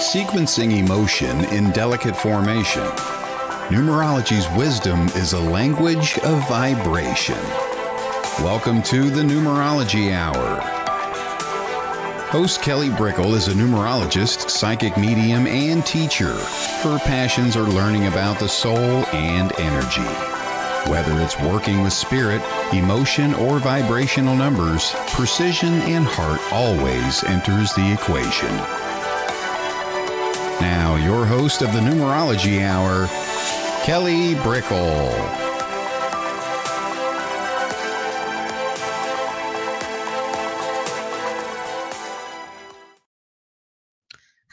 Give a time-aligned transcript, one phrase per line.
[0.00, 2.86] sequencing emotion in delicate formation.
[3.68, 7.38] Numerology's wisdom is a language of vibration.
[8.42, 10.62] Welcome to the Numerology Hour.
[12.30, 16.32] Host Kelly Brickle is a numerologist, psychic medium, and teacher.
[16.82, 20.00] Her passions are learning about the soul and energy.
[20.90, 22.40] Whether it's working with spirit,
[22.72, 28.79] emotion, or vibrational numbers, precision and heart always enters the equation.
[30.60, 33.06] Now, your host of the Numerology Hour,
[33.82, 35.10] Kelly Brickle.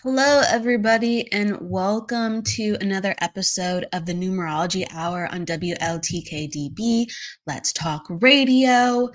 [0.02, 7.08] Hello, everybody, and welcome to another episode of the Numerology Hour on WLTKDB.
[7.46, 9.10] Let's Talk Radio.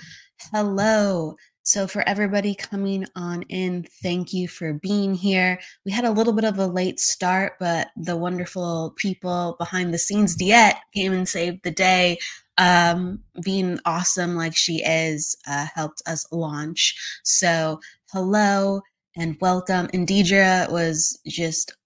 [0.53, 1.37] Hello.
[1.65, 5.61] So, for everybody coming on in, thank you for being here.
[5.85, 9.99] We had a little bit of a late start, but the wonderful people behind the
[9.99, 12.19] scenes, Diet, came and saved the day.
[12.59, 16.97] Um, being awesome like she is, uh, helped us launch.
[17.23, 17.79] So,
[18.13, 18.83] hello
[19.17, 19.89] and welcome.
[19.95, 21.77] And Deidre was just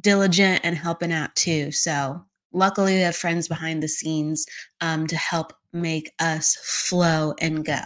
[0.00, 1.72] diligent and helping out too.
[1.72, 2.22] So,
[2.52, 4.44] luckily, we have friends behind the scenes
[4.82, 7.80] um, to help make us flow and go.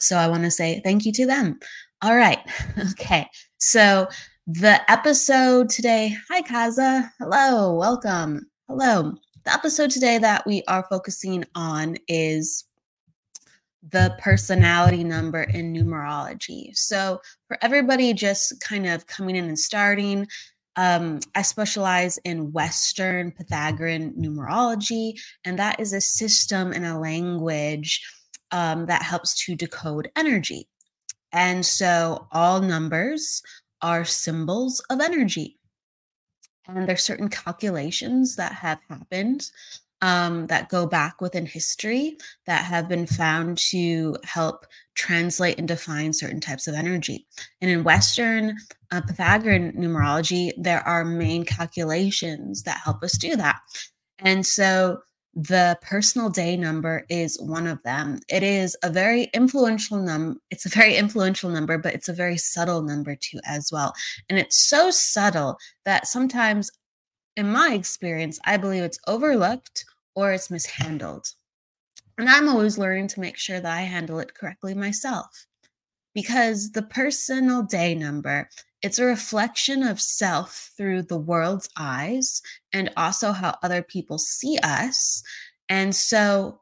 [0.00, 1.58] So I want to say thank you to them.
[2.02, 2.40] All right.
[2.92, 3.26] Okay.
[3.58, 4.08] So
[4.46, 7.10] the episode today, hi Kaza.
[7.18, 7.74] Hello.
[7.74, 8.46] Welcome.
[8.68, 9.14] Hello.
[9.44, 12.64] The episode today that we are focusing on is
[13.90, 16.76] the personality number in numerology.
[16.76, 20.26] So for everybody just kind of coming in and starting,
[20.76, 25.14] um, I specialize in Western Pythagorean numerology,
[25.44, 28.02] and that is a system and a language
[28.52, 30.68] um, that helps to decode energy.
[31.32, 33.42] And so all numbers
[33.82, 35.58] are symbols of energy.
[36.66, 39.50] And there's certain calculations that have happened
[40.02, 42.16] um, that go back within history
[42.46, 47.26] that have been found to help translate and define certain types of energy.
[47.60, 48.56] And in Western
[48.90, 53.60] uh, Pythagorean numerology, there are main calculations that help us do that.
[54.18, 55.00] And so
[55.34, 58.18] the personal day number is one of them.
[58.28, 60.40] It is a very influential number.
[60.50, 63.94] It's a very influential number, but it's a very subtle number too, as well.
[64.28, 66.70] And it's so subtle that sometimes,
[67.36, 71.26] in my experience, I believe it's overlooked or it's mishandled.
[72.18, 75.46] And I'm always learning to make sure that I handle it correctly myself
[76.14, 78.48] because the personal day number
[78.82, 82.42] it's a reflection of self through the world's eyes
[82.72, 85.22] and also how other people see us.
[85.68, 86.60] And so,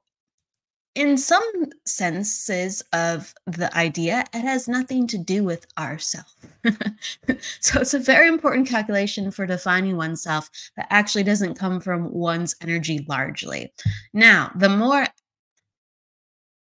[0.94, 6.34] in some senses of the idea, it has nothing to do with ourself.
[7.60, 12.56] so, it's a very important calculation for defining oneself that actually doesn't come from one's
[12.60, 13.72] energy largely.
[14.12, 15.06] Now, the more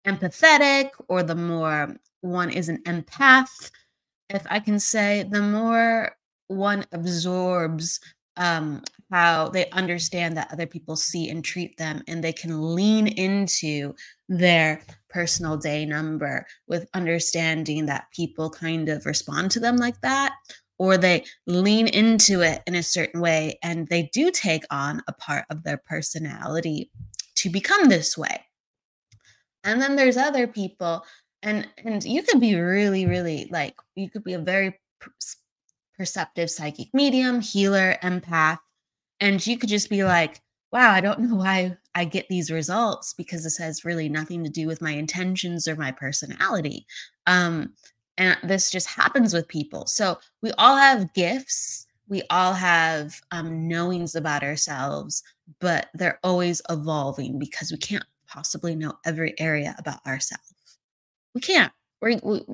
[0.06, 3.70] empathetic or the more one is an empath,
[4.32, 6.16] if I can say, the more
[6.48, 8.00] one absorbs
[8.36, 13.06] um, how they understand that other people see and treat them, and they can lean
[13.06, 13.94] into
[14.28, 20.34] their personal day number with understanding that people kind of respond to them like that,
[20.78, 25.12] or they lean into it in a certain way and they do take on a
[25.12, 26.90] part of their personality
[27.34, 28.44] to become this way.
[29.64, 31.04] And then there's other people
[31.42, 34.78] and and you could be really really like you could be a very
[35.96, 38.58] perceptive psychic medium healer empath
[39.20, 40.40] and you could just be like
[40.72, 44.50] wow i don't know why i get these results because this has really nothing to
[44.50, 46.86] do with my intentions or my personality.
[47.26, 47.72] Um
[48.18, 49.86] and this just happens with people.
[49.86, 55.22] So we all have gifts we all have um, knowings about ourselves
[55.60, 60.51] but they're always evolving because we can't possibly know every area about ourselves
[61.34, 61.72] we can't.
[62.00, 62.44] we we,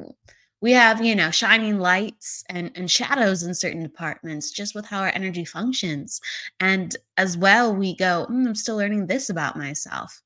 [0.60, 5.00] we have, you know, shining lights and, and shadows in certain departments just with how
[5.00, 6.20] our energy functions.
[6.58, 10.20] And as well, we go, mm, I'm still learning this about myself.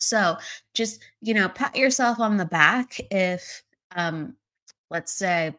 [0.00, 0.38] So
[0.74, 3.62] just, you know, pat yourself on the back if,
[3.94, 4.36] um,
[4.90, 5.54] let's say,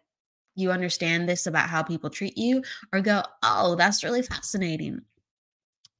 [0.55, 5.01] you understand this about how people treat you, or go, oh, that's really fascinating.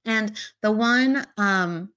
[0.06, 1.93] And the one um,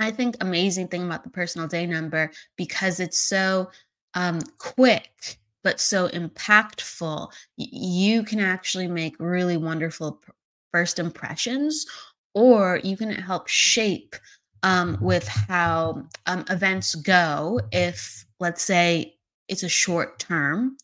[0.00, 3.70] I think amazing thing about the personal day number because it's so
[4.14, 7.28] um, quick but so impactful.
[7.58, 10.32] Y- you can actually make really wonderful p-
[10.72, 11.86] first impressions,
[12.34, 14.16] or you can help shape
[14.62, 17.60] um, with how um, events go.
[17.72, 19.16] If let's say
[19.48, 20.78] it's a short term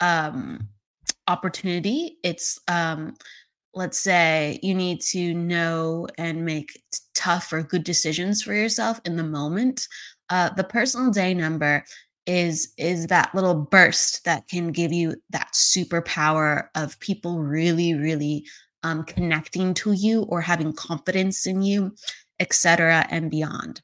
[0.00, 0.68] um,
[1.26, 2.18] opportunity.
[2.22, 3.16] It's um,
[3.74, 6.80] let's say you need to know and make
[7.14, 9.86] tough or good decisions for yourself in the moment.
[10.28, 11.84] Uh, the personal day number
[12.26, 18.46] is is that little burst that can give you that superpower of people really really
[18.82, 21.94] um, connecting to you or having confidence in you
[22.38, 23.80] etc and beyond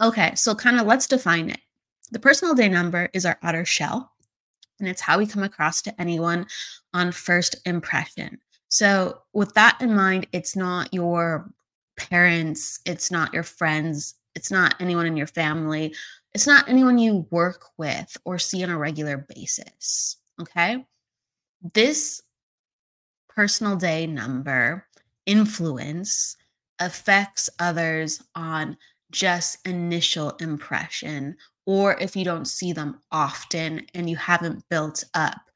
[0.00, 1.60] okay so kind of let's define it
[2.12, 4.12] the personal day number is our outer shell
[4.78, 6.46] and it's how we come across to anyone
[6.94, 8.38] on first impression
[8.68, 11.50] so with that in mind it's not your
[11.98, 15.92] parents it's not your friends it's not anyone in your family
[16.34, 20.16] it's not anyone you work with or see on a regular basis.
[20.40, 20.86] Okay.
[21.74, 22.22] This
[23.28, 24.86] personal day number
[25.26, 26.36] influence
[26.78, 28.76] affects others on
[29.10, 31.36] just initial impression,
[31.66, 35.47] or if you don't see them often and you haven't built up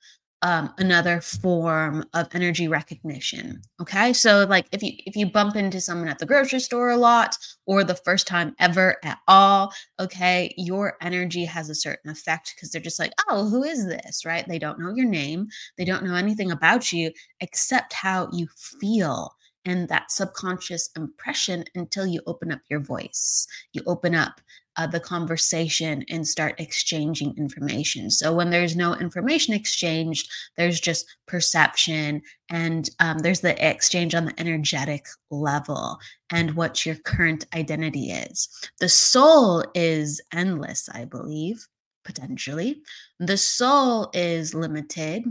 [0.43, 4.12] um, another form of energy recognition okay?
[4.12, 7.37] So like if you if you bump into someone at the grocery store a lot
[7.67, 12.71] or the first time ever at all okay your energy has a certain effect because
[12.71, 14.25] they're just like oh who is this?
[14.25, 14.47] Right?
[14.47, 15.49] They don't know your name.
[15.79, 18.49] They don't know anything about you except how you
[18.81, 19.35] feel
[19.65, 23.47] and that subconscious impression until you open up your voice.
[23.73, 24.41] You open up
[24.77, 28.11] uh, the conversation and start exchanging information.
[28.11, 34.27] So when there's no information exchanged, there's just perception and um, there's the exchange on
[34.27, 35.99] the energetic level
[36.31, 38.49] and what your current identity is.
[38.81, 41.67] The soul is endless, I believe,
[42.05, 42.83] potentially.
[43.21, 45.25] The soul is limited.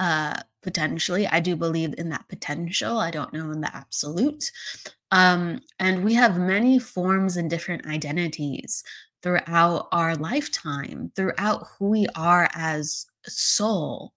[0.00, 1.26] Uh, potentially.
[1.26, 2.98] I do believe in that potential.
[2.98, 4.50] I don't know in the absolute.
[5.10, 8.82] Um, and we have many forms and different identities
[9.22, 14.14] throughout our lifetime, throughout who we are as a soul.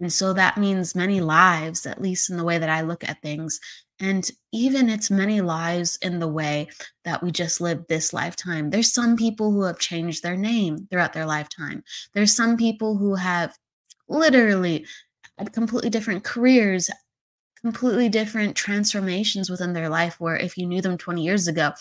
[0.00, 3.22] And so that means many lives, at least in the way that I look at
[3.22, 3.60] things.
[4.00, 6.68] And even it's many lives in the way
[7.04, 8.70] that we just live this lifetime.
[8.70, 11.84] There's some people who have changed their name throughout their lifetime.
[12.12, 13.56] There's some people who have
[14.08, 14.86] literally
[15.38, 16.90] had completely different careers,
[17.60, 21.72] completely different transformations within their life where if you knew them 20 years ago,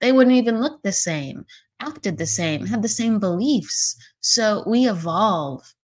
[0.00, 1.44] they wouldn't even look the same,
[1.80, 3.96] acted the same, had the same beliefs.
[4.20, 5.74] So we evolve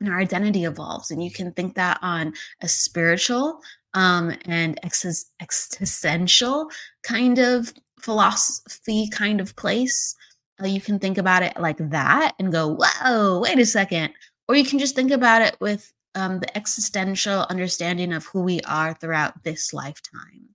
[0.00, 1.10] and our identity evolves.
[1.10, 3.60] And you can think that on a spiritual
[3.94, 6.70] um, and ex- existential
[7.02, 10.14] kind of philosophy kind of place.
[10.62, 14.12] Uh, you can think about it like that and go, whoa, wait a second.
[14.48, 18.60] Or you can just think about it with um, the existential understanding of who we
[18.62, 20.48] are throughout this lifetime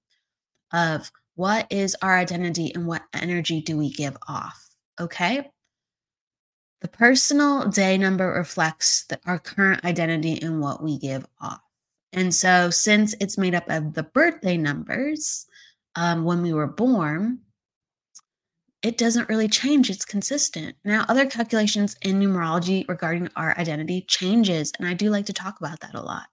[0.73, 4.67] of what is our identity and what energy do we give off
[4.99, 5.49] okay?
[6.81, 11.61] The personal day number reflects the, our current identity and what we give off.
[12.13, 15.45] And so since it's made up of the birthday numbers
[15.95, 17.39] um, when we were born
[18.83, 20.75] it doesn't really change it's consistent.
[20.85, 25.59] Now other calculations in numerology regarding our identity changes and i do like to talk
[25.59, 26.27] about that a lot.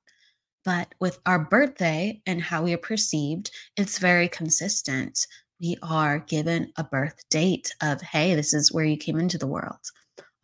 [0.65, 5.27] But with our birthday and how we are perceived it's very consistent.
[5.61, 9.47] We are given a birth date of hey this is where you came into the
[9.47, 9.81] world.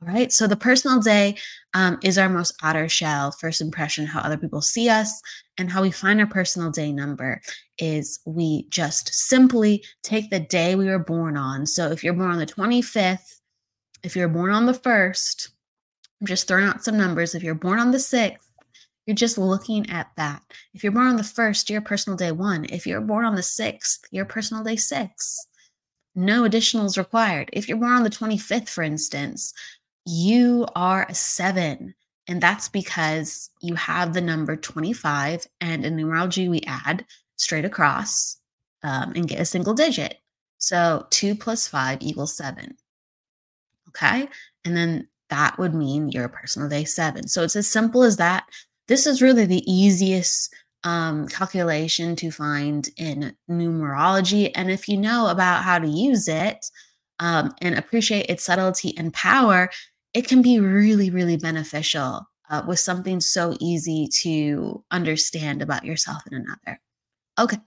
[0.02, 0.32] All right.
[0.32, 1.37] So the personal day
[1.75, 5.21] um, is our most outer shell, first impression, how other people see us,
[5.61, 7.43] and how we find our personal day number
[7.79, 11.67] is we just simply take the day we were born on.
[11.67, 13.40] So if you're born on the 25th,
[14.02, 15.50] if you're born on the 1st,
[16.21, 17.35] I'm just throwing out some numbers.
[17.35, 18.38] If you're born on the 6th,
[19.05, 20.43] you're just looking at that.
[20.73, 22.64] If you're born on the 1st, you're personal day one.
[22.71, 25.47] If you're born on the 6th, you're personal day six.
[26.14, 27.50] No additionals required.
[27.52, 29.52] If you're born on the 25th, for instance,
[30.07, 31.95] you are a seven.
[32.30, 38.37] And that's because you have the number 25, and in numerology, we add straight across
[38.84, 40.16] um, and get a single digit.
[40.58, 42.76] So two plus five equals seven.
[43.88, 44.28] Okay.
[44.64, 47.26] And then that would mean you're your personal day seven.
[47.26, 48.46] So it's as simple as that.
[48.87, 54.52] This is really the easiest um, calculation to find in numerology.
[54.54, 56.66] And if you know about how to use it
[57.18, 59.70] um, and appreciate its subtlety and power,
[60.14, 66.23] it can be really, really beneficial uh, with something so easy to understand about yourself
[66.31, 66.81] and another.
[67.38, 67.59] Okay,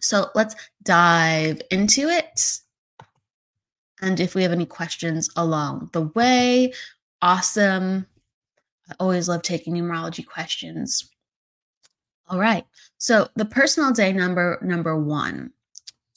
[0.00, 2.58] so let's dive into it.
[4.00, 6.72] And if we have any questions along the way,
[7.20, 8.06] awesome.
[8.88, 11.10] I always love taking numerology questions.
[12.28, 12.64] All right,
[12.96, 15.52] so the personal day number, number one.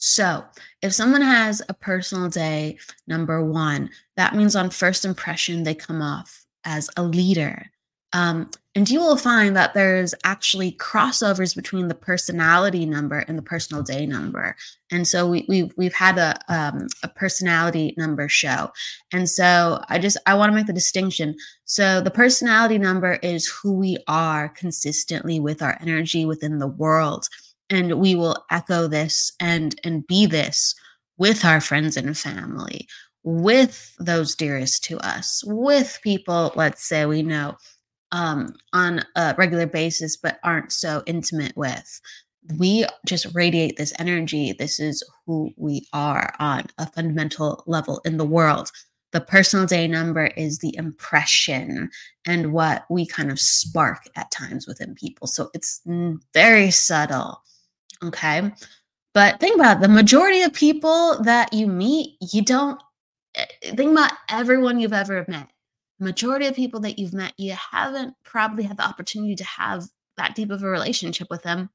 [0.06, 0.44] So,
[0.82, 6.02] if someone has a personal day, number one, that means on first impression, they come
[6.02, 7.70] off as a leader.
[8.12, 13.42] Um, And you will find that there's actually crossovers between the personality number and the
[13.42, 14.56] personal day number.
[14.90, 18.70] And so we, we've we've had a um, a personality number show,
[19.10, 21.34] and so I just I want to make the distinction.
[21.64, 27.26] So the personality number is who we are consistently with our energy within the world,
[27.74, 30.74] and we will echo this and and be this
[31.18, 32.88] with our friends and family,
[33.22, 37.56] with those dearest to us, with people, let's say we know
[38.12, 42.00] um, on a regular basis, but aren't so intimate with.
[42.58, 44.52] We just radiate this energy.
[44.52, 48.70] This is who we are on a fundamental level in the world.
[49.12, 51.88] The personal day number is the impression
[52.26, 55.26] and what we kind of spark at times within people.
[55.26, 55.80] So it's
[56.34, 57.40] very subtle.
[58.04, 58.52] Okay.
[59.14, 62.80] But think about it, the majority of people that you meet, you don't
[63.36, 63.46] eh,
[63.76, 65.48] think about everyone you've ever met.
[66.00, 69.84] Majority of people that you've met, you haven't probably had the opportunity to have
[70.16, 71.70] that deep of a relationship with them,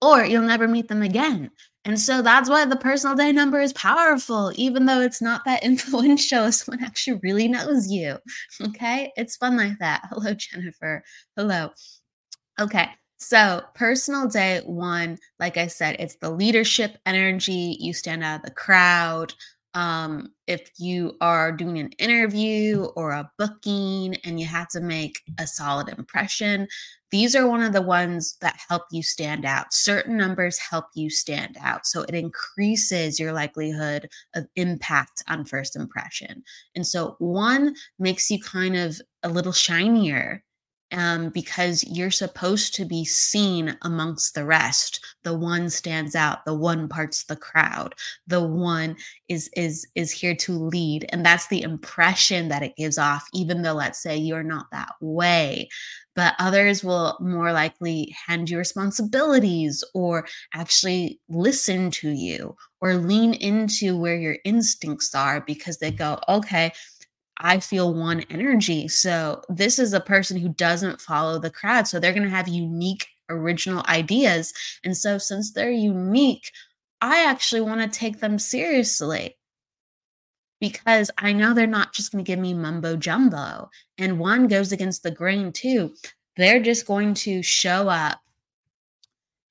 [0.00, 1.50] or you'll never meet them again.
[1.84, 5.62] And so that's why the personal day number is powerful, even though it's not that
[5.64, 6.50] influential.
[6.52, 8.16] Someone actually really knows you.
[8.62, 9.12] Okay.
[9.16, 10.02] It's fun like that.
[10.10, 11.02] Hello, Jennifer.
[11.36, 11.70] Hello.
[12.58, 12.88] Okay.
[13.22, 17.76] So, personal day one, like I said, it's the leadership energy.
[17.78, 19.34] You stand out of the crowd.
[19.74, 25.20] Um, if you are doing an interview or a booking and you have to make
[25.38, 26.66] a solid impression,
[27.12, 29.72] these are one of the ones that help you stand out.
[29.72, 31.86] Certain numbers help you stand out.
[31.86, 36.42] So, it increases your likelihood of impact on first impression.
[36.74, 40.42] And so, one makes you kind of a little shinier
[40.92, 45.04] um, because you're supposed to be seen amongst the rest.
[45.24, 46.44] The one stands out.
[46.44, 47.94] The one parts the crowd.
[48.26, 48.96] The one
[49.28, 53.28] is is is here to lead, and that's the impression that it gives off.
[53.32, 55.68] Even though, let's say, you're not that way,
[56.14, 63.34] but others will more likely hand you responsibilities or actually listen to you or lean
[63.34, 66.72] into where your instincts are because they go, okay
[67.40, 68.86] I feel one energy.
[68.86, 71.88] So this is a person who doesn't follow the crowd.
[71.88, 74.52] So they're going to have unique, original ideas.
[74.84, 76.52] And so since they're unique,
[77.00, 79.38] I actually want to take them seriously
[80.60, 83.70] because I know they're not just going to give me mumbo jumbo.
[83.96, 85.94] And one goes against the grain too.
[86.36, 88.20] They're just going to show up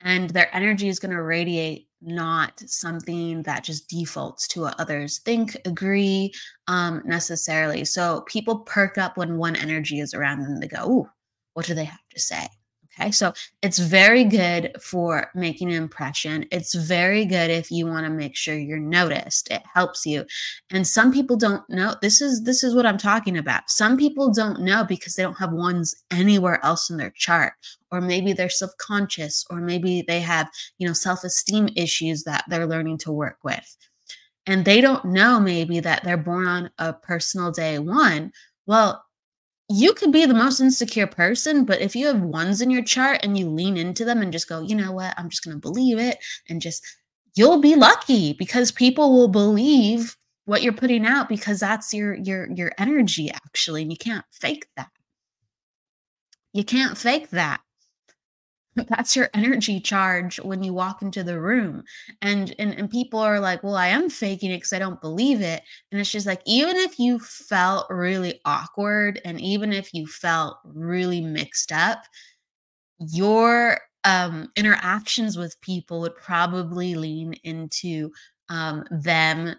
[0.01, 5.19] and their energy is going to radiate not something that just defaults to what others
[5.19, 6.33] think, agree
[6.67, 7.85] um, necessarily.
[7.85, 10.59] So people perk up when one energy is around them.
[10.59, 11.09] They go, Ooh,
[11.53, 12.47] what do they have to say?
[12.99, 16.45] Okay, so it's very good for making an impression.
[16.51, 19.49] It's very good if you want to make sure you're noticed.
[19.51, 20.25] It helps you.
[20.69, 21.95] And some people don't know.
[22.01, 23.69] This is this is what I'm talking about.
[23.69, 27.53] Some people don't know because they don't have ones anywhere else in their chart
[27.91, 32.97] or maybe they're subconscious or maybe they have, you know, self-esteem issues that they're learning
[32.99, 33.77] to work with.
[34.45, 38.31] And they don't know maybe that they're born on a personal day 1.
[38.65, 39.05] Well,
[39.69, 43.19] you could be the most insecure person, but if you have ones in your chart
[43.23, 45.61] and you lean into them and just go, you know what, I'm just going to
[45.61, 46.17] believe it
[46.49, 46.83] and just,
[47.35, 52.49] you'll be lucky because people will believe what you're putting out because that's your your
[52.51, 54.89] your energy actually and you can't fake that.
[56.53, 57.61] You can't fake that
[58.87, 61.83] that's your energy charge when you walk into the room.
[62.21, 65.41] And and, and people are like well i am faking it because i don't believe
[65.41, 65.63] it.
[65.91, 70.57] And it's just like even if you felt really awkward and even if you felt
[70.63, 72.03] really mixed up
[72.99, 78.11] your um interactions with people would probably lean into
[78.49, 79.55] um them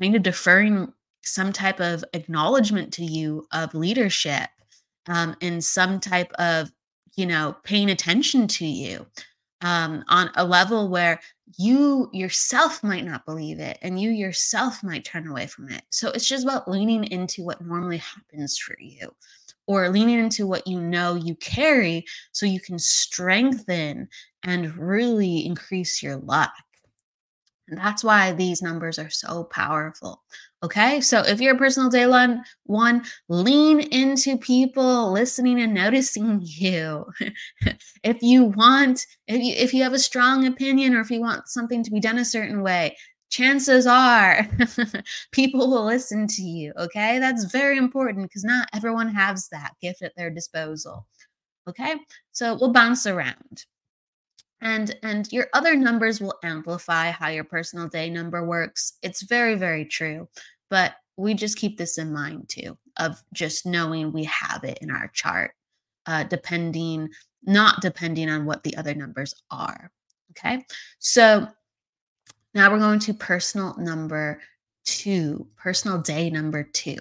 [0.00, 4.48] kind of deferring some type of acknowledgement to you of leadership
[5.08, 6.70] um, and some type of
[7.16, 9.06] you know, paying attention to you
[9.62, 11.20] um, on a level where
[11.56, 15.82] you yourself might not believe it and you yourself might turn away from it.
[15.90, 19.14] So it's just about leaning into what normally happens for you
[19.66, 24.08] or leaning into what you know you carry so you can strengthen
[24.42, 26.52] and really increase your luck.
[27.68, 30.22] And that's why these numbers are so powerful.
[30.62, 31.00] Okay.
[31.00, 37.04] So if you're a personal day one, one, lean into people listening and noticing you.
[38.02, 41.48] if you want, if you if you have a strong opinion or if you want
[41.48, 42.96] something to be done a certain way,
[43.28, 44.48] chances are
[45.32, 46.72] people will listen to you.
[46.78, 47.18] Okay.
[47.18, 51.06] That's very important because not everyone has that gift at their disposal.
[51.68, 51.96] Okay.
[52.32, 53.66] So we'll bounce around
[54.60, 59.54] and and your other numbers will amplify how your personal day number works it's very
[59.54, 60.28] very true
[60.70, 64.90] but we just keep this in mind too, of just knowing we have it in
[64.90, 65.52] our chart,
[66.06, 67.08] uh, depending,
[67.44, 69.90] not depending on what the other numbers are.
[70.32, 70.64] Okay.
[70.98, 71.48] So
[72.54, 74.40] now we're going to personal number
[74.84, 76.98] two, personal day number two.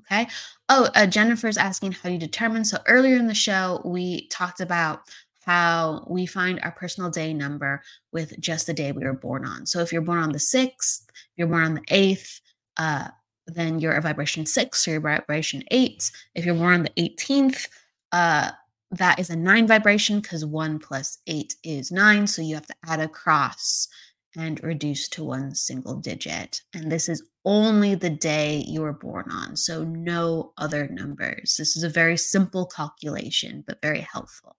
[0.00, 0.26] Okay.
[0.68, 2.64] Oh, uh, Jennifer's asking how you determine.
[2.64, 5.02] So earlier in the show, we talked about
[5.44, 7.82] how we find our personal day number
[8.12, 9.66] with just the day we were born on.
[9.66, 11.06] So if you're born on the 6th,
[11.36, 12.40] you're born on the 8th,
[12.76, 13.08] uh,
[13.46, 16.10] then you're a vibration 6 or vibration 8.
[16.34, 17.68] If you're born on the 18th,
[18.12, 18.50] uh,
[18.92, 22.26] that is a 9 vibration because 1 plus 8 is 9.
[22.26, 23.88] So you have to add a cross
[24.36, 26.62] and reduce to one single digit.
[26.74, 29.56] And this is only the day you were born on.
[29.56, 31.56] So no other numbers.
[31.58, 34.56] This is a very simple calculation, but very helpful.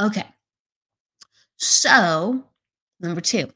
[0.00, 0.24] Okay.
[1.56, 2.44] So,
[3.00, 3.50] number two,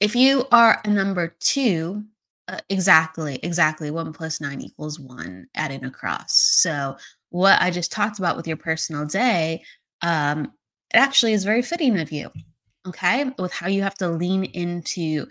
[0.00, 2.04] if you are a number two,
[2.46, 6.34] uh, exactly, exactly, one plus nine equals one, adding across.
[6.34, 6.96] So,
[7.30, 9.62] what I just talked about with your personal day,
[10.02, 10.52] um,
[10.94, 12.30] it actually is very fitting of you.
[12.86, 13.30] Okay.
[13.38, 15.26] With how you have to lean into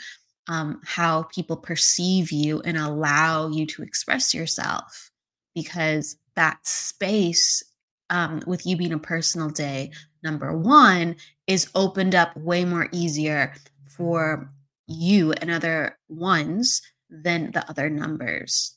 [0.48, 5.12] um, how people perceive you and allow you to express yourself
[5.56, 7.64] because that space
[8.10, 9.92] um, with you being a personal day
[10.24, 11.16] number one
[11.48, 13.54] is opened up way more easier
[13.86, 14.50] for
[14.88, 18.76] you and other ones than the other numbers.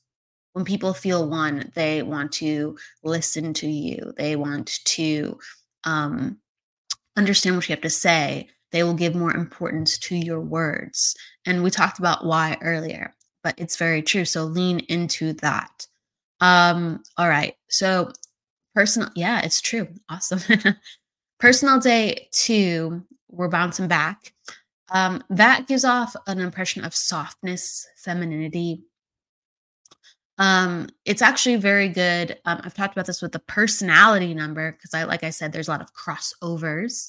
[0.53, 4.13] When people feel one, they want to listen to you.
[4.17, 5.39] They want to
[5.85, 6.39] um,
[7.17, 8.49] understand what you have to say.
[8.73, 11.17] They will give more importance to your words.
[11.47, 14.25] And we talked about why earlier, but it's very true.
[14.25, 15.87] So lean into that.
[16.41, 17.55] Um, all right.
[17.69, 18.11] So
[18.75, 19.89] personal, yeah, it's true.
[20.09, 20.41] Awesome.
[21.41, 24.35] Personal day two, we're bouncing back.
[24.91, 28.83] Um, that gives off an impression of softness, femininity.
[30.37, 32.39] Um, it's actually very good.
[32.45, 35.69] Um, I've talked about this with the personality number because I, like I said, there's
[35.69, 37.09] a lot of crossovers.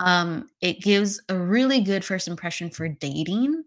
[0.00, 3.62] Um, it gives a really good first impression for dating.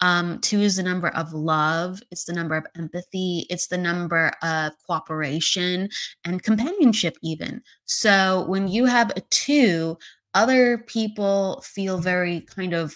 [0.00, 4.30] Um, two is the number of love, it's the number of empathy, it's the number
[4.42, 5.88] of cooperation
[6.24, 7.62] and companionship, even.
[7.86, 9.96] So when you have a two,
[10.34, 12.94] other people feel very kind of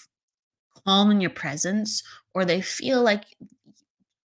[0.85, 2.03] calm in your presence,
[2.35, 3.25] or they feel like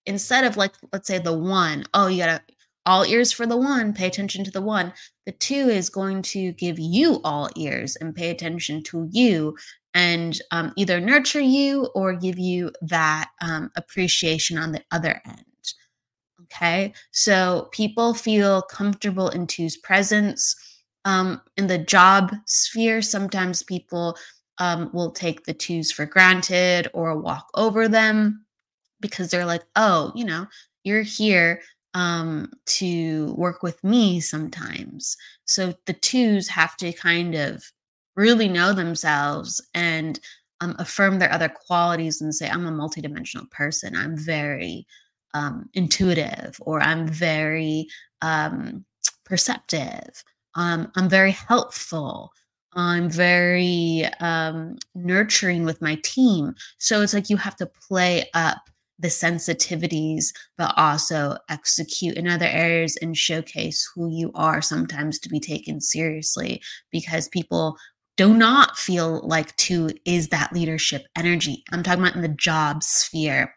[0.06, 2.42] instead of like, let's say the one, oh, you gotta
[2.86, 4.94] all ears for the one, pay attention to the one.
[5.26, 9.56] The two is going to give you all ears and pay attention to you
[9.94, 15.46] and um, either nurture you or give you that um, appreciation on the other end.
[16.44, 20.56] Okay, so people feel comfortable in two's presence.
[21.06, 24.18] Um, in the job sphere, sometimes people
[24.60, 28.46] um, will take the twos for granted or walk over them
[29.02, 30.48] because they're like, oh, you know,
[30.84, 31.62] you're here
[31.94, 35.18] um, to work with me sometimes.
[35.46, 37.64] So the twos have to kind of
[38.16, 40.20] really know themselves and
[40.62, 43.96] um, affirm their other qualities and say, I'm a multidimensional person.
[43.96, 44.88] I'm very
[45.34, 47.88] um, intuitive or I'm very
[48.22, 48.86] um,
[49.26, 50.24] perceptive.
[50.56, 52.32] Um, I'm very helpful.
[52.74, 56.56] I'm very um, nurturing with my team.
[56.78, 62.46] So it's like you have to play up the sensitivities, but also execute in other
[62.46, 67.78] areas and showcase who you are sometimes to be taken seriously because people
[68.16, 71.64] do not feel like two is that leadership energy.
[71.72, 73.54] I'm talking about in the job sphere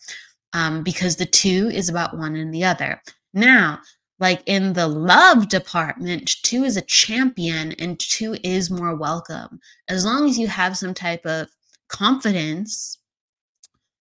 [0.52, 3.02] um, because the two is about one and the other.
[3.34, 3.80] Now,
[4.18, 9.60] like in the love department, two is a champion and two is more welcome.
[9.88, 11.48] As long as you have some type of
[11.88, 12.95] confidence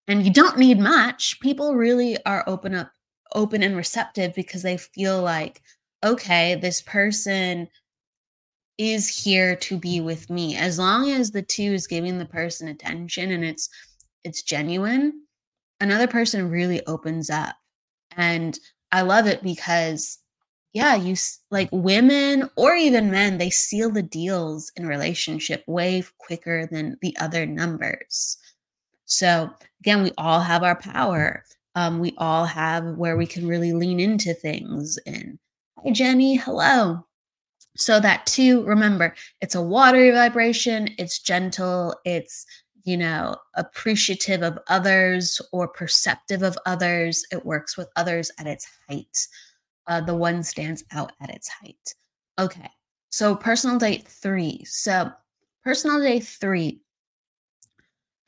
[0.09, 2.91] and you don't need much, people really are open up
[3.35, 5.63] open and receptive because they feel like
[6.05, 7.69] okay, this person
[8.77, 10.57] is here to be with me.
[10.57, 13.69] As long as the two is giving the person attention and it's
[14.25, 15.23] it's genuine
[15.81, 17.57] another person really opens up.
[18.17, 18.59] And
[18.93, 20.19] i love it because
[20.75, 21.17] yeah you
[21.51, 27.17] like women or even men they seal the deals in relationship way quicker than the
[27.19, 28.37] other numbers
[29.13, 31.45] so again we all have our power
[31.75, 35.39] um, we all have where we can really lean into things and
[35.79, 37.05] hi jenny hello
[37.75, 42.45] so that too, remember, it's a watery vibration, it's gentle, it's
[42.85, 47.25] you know, appreciative of others or perceptive of others.
[47.31, 49.29] It works with others at its height.
[49.87, 51.95] Uh, the one stands out at its height.
[52.39, 52.69] Okay,
[53.11, 54.65] so personal date three.
[54.65, 55.13] So,
[55.63, 56.81] personal day three,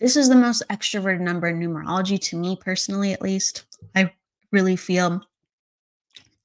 [0.05, 3.64] this is the most extroverted number in numerology to me personally, at least.
[3.95, 4.12] I
[4.53, 5.23] really feel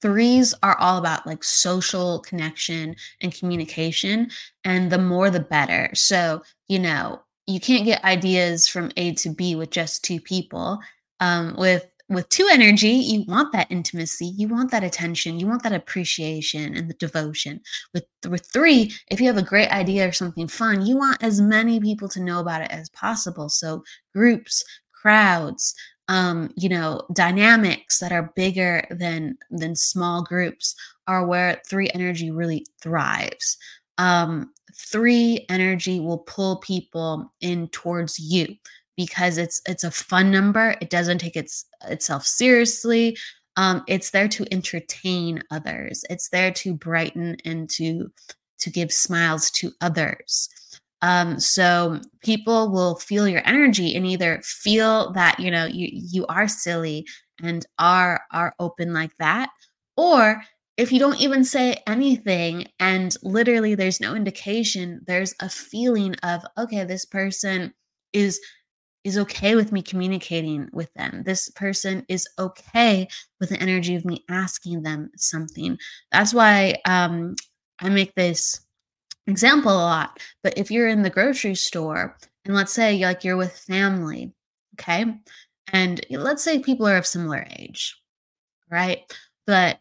[0.01, 4.31] threes are all about like social connection and communication
[4.63, 9.29] and the more the better so you know you can't get ideas from a to
[9.29, 10.79] b with just two people
[11.19, 15.63] um, with with two energy you want that intimacy you want that attention you want
[15.63, 17.61] that appreciation and the devotion.
[17.93, 21.39] With with three if you have a great idea or something fun you want as
[21.39, 23.49] many people to know about it as possible.
[23.49, 25.75] So groups crowds
[26.07, 30.75] um, you know dynamics that are bigger than than small groups
[31.07, 33.57] are where three energy really thrives.
[33.97, 38.55] Um, three energy will pull people in towards you
[38.99, 40.75] because it's it's a fun number.
[40.81, 43.17] It doesn't take its itself seriously.
[43.55, 46.03] Um, it's there to entertain others.
[46.09, 48.11] It's there to brighten and to
[48.57, 50.49] to give smiles to others.
[51.01, 56.25] Um, so people will feel your energy and either feel that you know you you
[56.25, 57.07] are silly
[57.41, 59.49] and are are open like that,
[59.95, 60.43] or
[60.75, 66.45] if you don't even say anything and literally there's no indication, there's a feeling of
[66.57, 67.73] okay, this person
[68.11, 68.41] is
[69.03, 71.23] is okay with me communicating with them.
[71.25, 73.07] This person is okay
[73.39, 75.77] with the energy of me asking them something.
[76.11, 77.35] That's why um,
[77.79, 78.61] I make this
[79.27, 80.19] example a lot.
[80.43, 84.33] But if you're in the grocery store and let's say like you're with family,
[84.75, 85.05] okay?
[85.71, 87.95] And let's say people are of similar age,
[88.69, 88.99] right?
[89.47, 89.79] But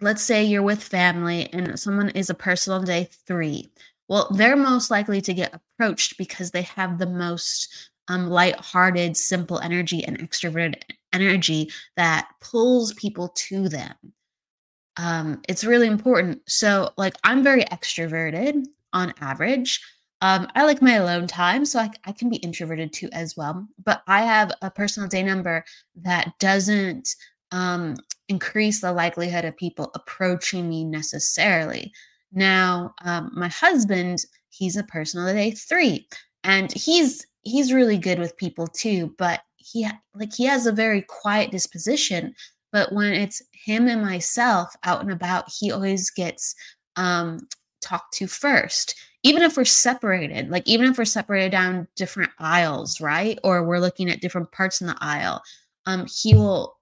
[0.00, 3.70] let's say you're with family and someone is a person on day three.
[4.08, 9.58] Well, they're most likely to get approached because they have the most um, light-hearted, simple
[9.60, 13.94] energy and extroverted energy that pulls people to them
[14.96, 16.42] um, it's really important.
[16.48, 19.80] So, like, I'm very extroverted on average.
[20.20, 23.66] Um, I like my alone time, so I, I can be introverted too as well.
[23.84, 25.64] But I have a personal day number
[25.96, 27.08] that doesn't
[27.50, 27.96] um,
[28.28, 31.92] increase the likelihood of people approaching me necessarily.
[32.32, 36.08] Now, um, my husband, he's a personal day three,
[36.44, 39.14] and he's he's really good with people too.
[39.18, 42.34] But he like he has a very quiet disposition.
[42.72, 46.56] But when it's him and myself out and about, he always gets
[46.96, 47.46] um,
[47.80, 48.96] talked to first.
[49.22, 53.38] Even if we're separated, like even if we're separated down different aisles, right?
[53.44, 55.40] Or we're looking at different parts in the aisle,
[55.86, 56.76] um, he will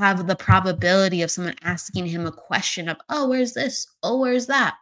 [0.00, 3.86] have the probability of someone asking him a question of, oh, where's this?
[4.02, 4.76] Oh, where's that?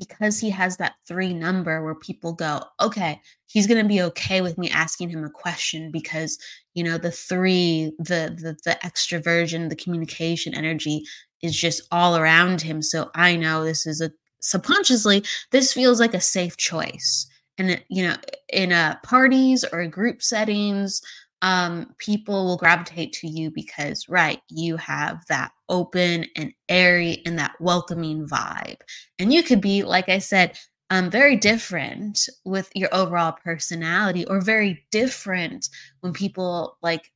[0.00, 4.40] Because he has that three number where people go, okay, he's going to be okay
[4.40, 6.38] with me asking him a question because,
[6.72, 11.04] you know, the three, the, the, the extroversion, the communication energy
[11.42, 12.80] is just all around him.
[12.80, 14.10] So I know this is a
[14.40, 17.26] subconsciously, this feels like a safe choice.
[17.58, 18.16] And, you know,
[18.50, 21.02] in a parties or group settings,
[21.42, 27.38] um, people will gravitate to you because, right, you have that open and airy and
[27.38, 28.80] that welcoming vibe.
[29.18, 30.58] And you could be, like I said,
[30.90, 35.68] um, very different with your overall personality, or very different
[36.00, 37.12] when people like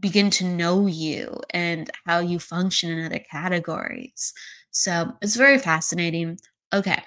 [0.00, 4.34] begin to know you and how you function in other categories.
[4.70, 6.38] So it's very fascinating.
[6.72, 7.02] Okay.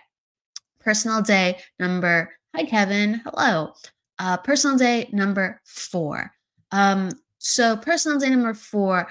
[0.80, 2.34] Personal day number.
[2.56, 3.22] Hi, Kevin.
[3.26, 3.74] Hello.
[4.20, 6.32] Uh, personal day number four.
[6.72, 9.08] Um, so, personal day number four,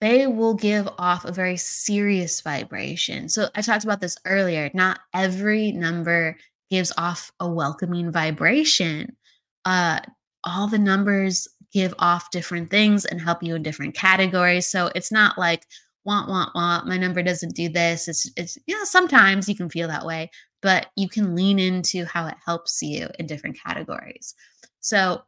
[0.00, 3.28] they will give off a very serious vibration.
[3.28, 4.70] So, I talked about this earlier.
[4.74, 6.36] Not every number
[6.68, 9.16] gives off a welcoming vibration.
[9.64, 10.00] Uh,
[10.44, 14.66] all the numbers give off different things and help you in different categories.
[14.66, 15.64] So, it's not like,
[16.04, 18.08] want, want, want, my number doesn't do this.
[18.08, 20.30] It's, it's, you know, sometimes you can feel that way,
[20.62, 24.34] but you can lean into how it helps you in different categories.
[24.80, 25.22] So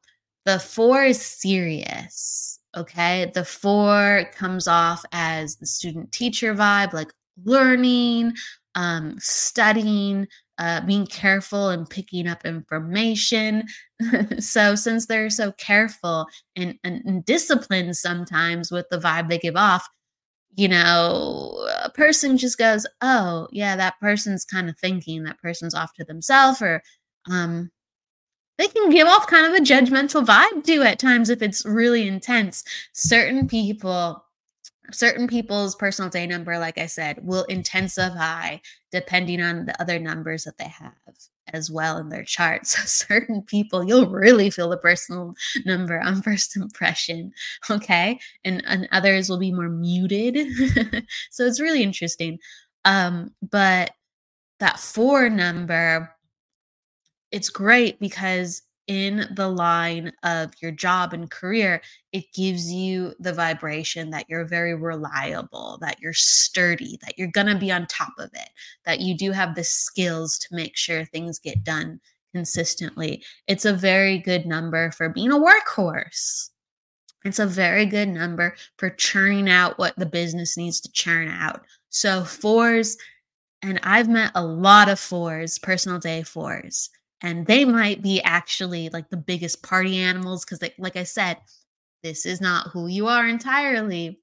[0.44, 2.58] the four is serious.
[2.76, 3.30] Okay.
[3.34, 7.12] The four comes off as the student teacher vibe, like
[7.44, 8.34] learning,
[8.74, 10.26] um, studying,
[10.58, 13.64] uh, being careful and picking up information.
[14.38, 19.56] so, since they're so careful and, and, and disciplined sometimes with the vibe they give
[19.56, 19.86] off,
[20.54, 25.74] you know, a person just goes, oh, yeah, that person's kind of thinking that person's
[25.74, 26.82] off to themselves, or
[27.30, 27.70] um,
[28.58, 32.06] they can give off kind of a judgmental vibe too at times if it's really
[32.06, 32.64] intense.
[32.92, 34.22] Certain people,
[34.90, 38.58] certain people's personal day number, like I said, will intensify
[38.90, 40.92] depending on the other numbers that they have
[41.48, 42.66] as well in their chart.
[42.66, 47.32] So certain people, you'll really feel the personal number on first impression.
[47.70, 48.18] Okay.
[48.44, 50.36] And, and others will be more muted.
[51.30, 52.38] so it's really interesting.
[52.84, 53.92] Um, but
[54.60, 56.10] that four number,
[57.30, 61.80] it's great because in the line of your job and career,
[62.12, 67.46] it gives you the vibration that you're very reliable, that you're sturdy, that you're going
[67.46, 68.48] to be on top of it,
[68.84, 72.00] that you do have the skills to make sure things get done
[72.34, 73.22] consistently.
[73.46, 76.50] It's a very good number for being a workhorse.
[77.24, 81.62] It's a very good number for churning out what the business needs to churn out.
[81.90, 82.96] So, fours,
[83.62, 86.90] and I've met a lot of fours, personal day fours,
[87.22, 91.38] and they might be actually like the biggest party animals because, like I said,
[92.02, 94.20] this is not who you are entirely.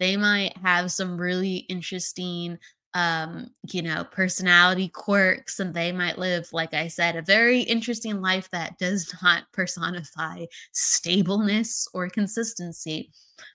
[0.00, 2.58] They might have some really interesting
[2.94, 8.20] um, you know, personality quirks, and they might live, like I said, a very interesting
[8.22, 13.12] life that does not personify stableness or consistency.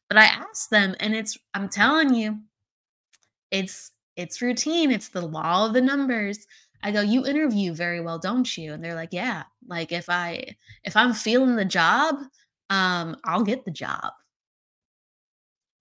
[0.08, 2.40] But I asked them, and it's, I'm telling you,
[3.52, 6.46] it's it's routine, it's the law of the numbers.
[6.84, 8.74] I go, you interview very well, don't you?
[8.74, 9.44] And they're like, yeah.
[9.68, 12.16] Like if I if I'm feeling the job,
[12.70, 14.12] um, I'll get the job.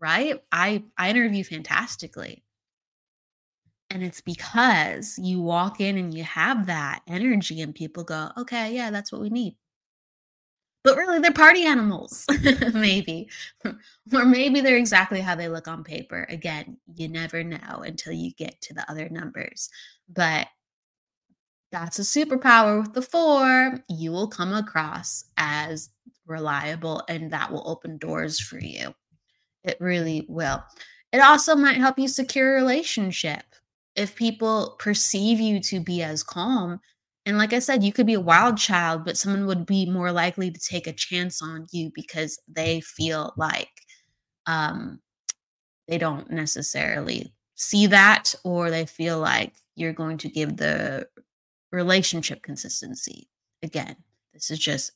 [0.01, 0.41] Right?
[0.53, 2.45] I I interview fantastically.
[3.91, 8.75] And it's because you walk in and you have that energy, and people go, okay,
[8.75, 9.55] yeah, that's what we need.
[10.85, 12.25] But really, they're party animals,
[12.75, 13.29] maybe.
[13.65, 16.27] or maybe they're exactly how they look on paper.
[16.31, 19.69] Again, you never know until you get to the other numbers.
[20.09, 20.49] But
[21.73, 23.79] that's a superpower with the four.
[23.89, 25.91] You will come across as
[26.27, 28.95] reliable, and that will open doors for you.
[29.65, 30.63] It really will.
[31.13, 33.43] It also might help you secure a relationship
[33.97, 36.81] if people perceive you to be as calm
[37.27, 40.13] and like i said you could be a wild child but someone would be more
[40.13, 43.69] likely to take a chance on you because they feel like
[44.47, 44.99] um
[45.89, 51.07] they don't necessarily see that or they feel like you're going to give the
[51.73, 53.29] relationship consistency
[53.63, 53.97] again
[54.33, 54.93] this is just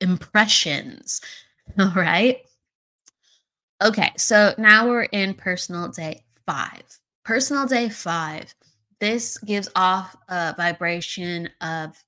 [0.00, 1.20] impressions
[1.78, 2.42] all right
[3.82, 6.82] okay so now we're in personal day 5
[7.28, 8.54] Personal day five.
[9.00, 12.02] This gives off a vibration of.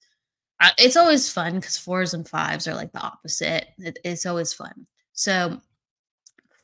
[0.61, 3.67] Uh, it's always fun because fours and fives are like the opposite.
[3.77, 4.87] It, it's always fun.
[5.13, 5.61] So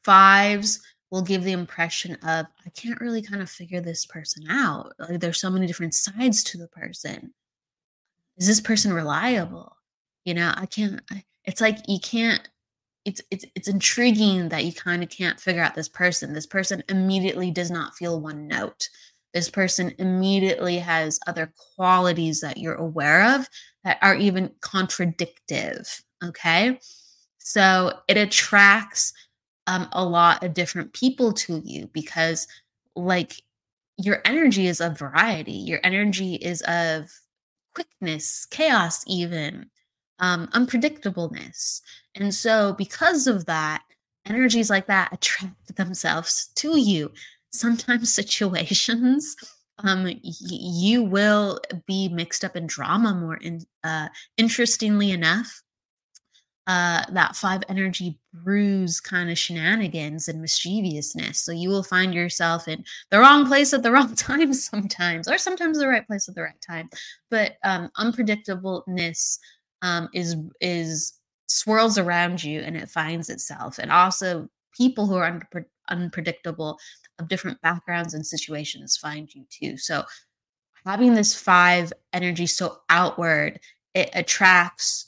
[0.05, 4.95] fives will give the impression of I can't really kind of figure this person out.
[4.99, 7.35] Like there's so many different sides to the person.
[8.38, 9.77] Is this person reliable?
[10.25, 11.01] You know, I can't.
[11.11, 12.49] I, it's like you can't
[13.07, 16.35] it's it's it's intriguing that you kind of can't figure out this person.
[16.35, 18.88] This person immediately does not feel one note.
[19.33, 23.49] This person immediately has other qualities that you're aware of
[23.85, 26.03] that are even contradictive.
[26.22, 26.81] Okay.
[27.38, 29.12] So it attracts
[29.68, 32.49] um, a lot of different people to you because,
[32.96, 33.40] like,
[33.99, 35.53] your energy is of variety.
[35.53, 37.09] Your energy is of
[37.76, 39.66] quickness, chaos, even
[40.18, 41.82] um, unpredictableness.
[42.14, 43.82] And so, because of that,
[44.24, 47.12] energies like that attract themselves to you.
[47.52, 49.36] Sometimes situations,
[49.84, 53.36] um, y- you will be mixed up in drama more.
[53.36, 54.08] In, uh,
[54.38, 55.62] interestingly enough,
[56.66, 61.38] uh, that five energy brews kind of shenanigans and mischievousness.
[61.38, 65.38] So you will find yourself in the wrong place at the wrong time sometimes, or
[65.38, 66.88] sometimes the right place at the right time.
[67.31, 69.38] But um, unpredictableness
[69.83, 75.31] um, is is swirls around you and it finds itself and also people who are
[75.31, 76.76] unpre- unpredictable
[77.20, 80.02] of different backgrounds and situations find you too so
[80.85, 83.61] having this five energy so outward
[83.94, 85.06] it attracts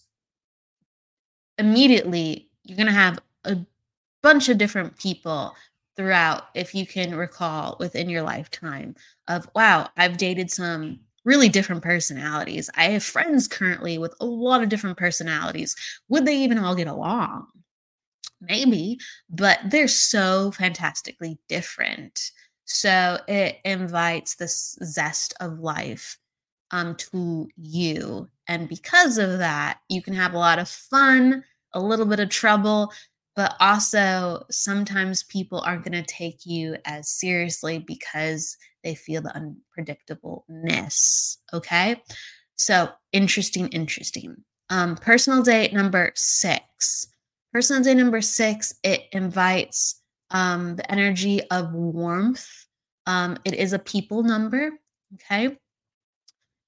[1.59, 3.57] immediately you're going to have a
[4.23, 5.55] bunch of different people
[5.97, 8.95] throughout if you can recall within your lifetime
[9.27, 12.71] of wow i've dated some really different personalities.
[12.75, 15.77] I have friends currently with a lot of different personalities.
[16.09, 17.49] Would they even all get along?
[18.41, 22.31] Maybe, but they're so fantastically different.
[22.65, 26.17] So it invites this zest of life
[26.71, 28.29] um, to you.
[28.47, 32.29] And because of that, you can have a lot of fun, a little bit of
[32.31, 32.93] trouble,
[33.37, 39.55] but also sometimes people aren't going to take you as seriously because they feel the
[39.79, 41.37] unpredictableness.
[41.53, 42.03] Okay.
[42.57, 44.37] So interesting, interesting.
[44.71, 47.09] Um, personal date number six.
[47.53, 52.47] Personal day number six, it invites um, the energy of warmth.
[53.07, 54.73] Um, it is a people number.
[55.15, 55.57] Okay.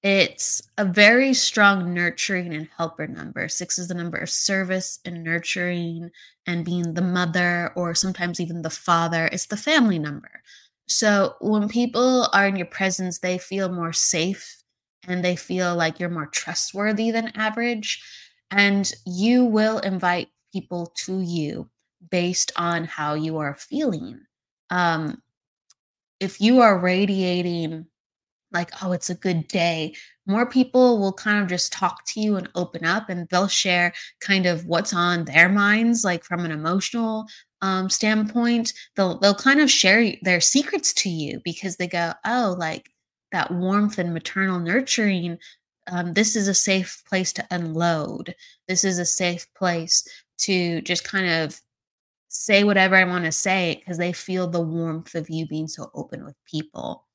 [0.02, 3.48] It's a very strong nurturing and helper number.
[3.48, 6.10] Six is the number of service and nurturing
[6.46, 9.26] and being the mother or sometimes even the father.
[9.30, 10.42] It's the family number.
[10.88, 14.62] So when people are in your presence, they feel more safe
[15.06, 18.02] and they feel like you're more trustworthy than average.
[18.50, 21.68] and you will invite people to you
[22.10, 24.20] based on how you are feeling.
[24.70, 25.22] Um,
[26.20, 27.86] if you are radiating
[28.52, 29.94] like, oh, it's a good day,
[30.30, 33.92] more people will kind of just talk to you and open up and they'll share
[34.20, 37.26] kind of what's on their minds, like from an emotional
[37.62, 38.72] um, standpoint.
[38.96, 42.90] They'll they'll kind of share their secrets to you because they go, oh, like
[43.32, 45.38] that warmth and maternal nurturing.
[45.90, 48.34] Um, this is a safe place to unload.
[48.68, 50.06] This is a safe place
[50.38, 51.60] to just kind of
[52.28, 55.90] say whatever I want to say because they feel the warmth of you being so
[55.94, 57.06] open with people.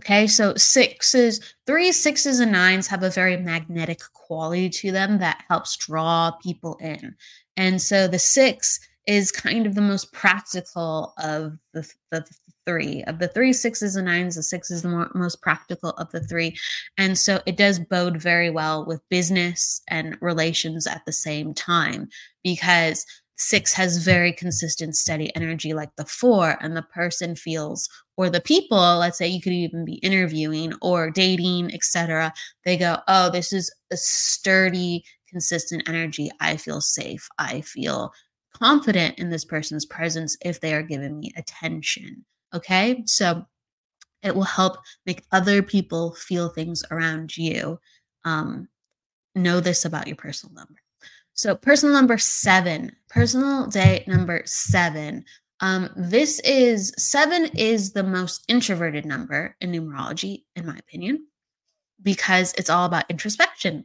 [0.00, 5.44] Okay, so sixes, three, sixes, and nines have a very magnetic quality to them that
[5.46, 7.14] helps draw people in.
[7.58, 12.34] And so the six is kind of the most practical of the, the, the
[12.64, 13.04] three.
[13.04, 16.20] Of the three sixes and nines, the six is the more, most practical of the
[16.20, 16.56] three.
[16.96, 22.08] And so it does bode very well with business and relations at the same time
[22.42, 23.04] because
[23.36, 27.88] six has very consistent steady energy like the four and the person feels
[28.20, 32.32] or the people let's say you could even be interviewing or dating etc
[32.64, 36.30] they go oh this is a sturdy consistent energy.
[36.40, 37.26] I feel safe.
[37.38, 38.12] I feel
[38.52, 42.24] confident in this person's presence if they are giving me attention.
[42.52, 43.02] Okay?
[43.06, 43.46] So
[44.22, 47.78] it will help make other people feel things around you
[48.24, 48.68] um,
[49.34, 50.74] know this about your personal number.
[51.32, 55.24] So, personal number seven, personal day number seven.
[55.60, 61.26] Um, this is seven is the most introverted number in numerology, in my opinion,
[62.02, 63.84] because it's all about introspection.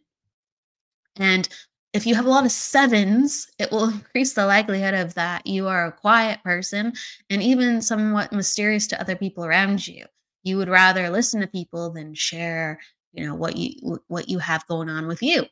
[1.18, 1.48] And
[1.94, 5.68] if you have a lot of sevens, it will increase the likelihood of that you
[5.68, 6.94] are a quiet person
[7.30, 10.06] and even somewhat mysterious to other people around you.
[10.44, 12.80] You would rather listen to people than share,
[13.14, 15.46] you know, what you what you have going on with you.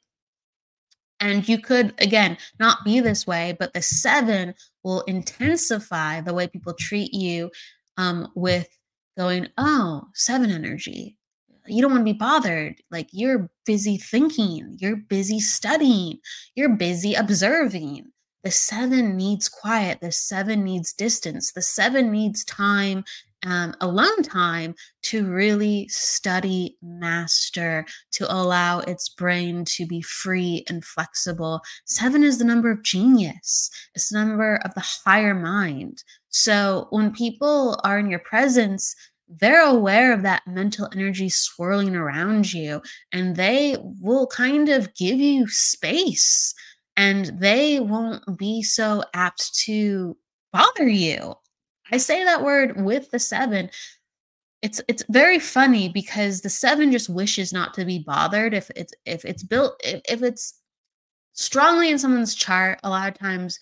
[1.19, 6.47] And you could, again, not be this way, but the seven will intensify the way
[6.47, 7.49] people treat you
[7.97, 8.67] um, with
[9.17, 11.17] going, oh, seven energy.
[11.65, 12.75] You don't want to be bothered.
[12.91, 16.19] Like you're busy thinking, you're busy studying,
[16.55, 18.11] you're busy observing.
[18.43, 20.01] The seven needs quiet.
[20.01, 21.53] The seven needs distance.
[21.53, 23.05] The seven needs time
[23.45, 30.83] um, alone time to really study, master, to allow its brain to be free and
[30.83, 31.61] flexible.
[31.85, 36.03] Seven is the number of genius, it's the number of the higher mind.
[36.29, 38.95] So when people are in your presence,
[39.27, 45.19] they're aware of that mental energy swirling around you and they will kind of give
[45.19, 46.53] you space
[46.97, 50.15] and they won't be so apt to
[50.51, 51.33] bother you
[51.93, 53.69] I say that word with the seven.
[54.63, 58.55] It's it's very funny because the seven just wishes not to be bothered.
[58.55, 60.59] If it's if it's built if, if it's
[61.33, 63.59] strongly in someone's chart, a lot of times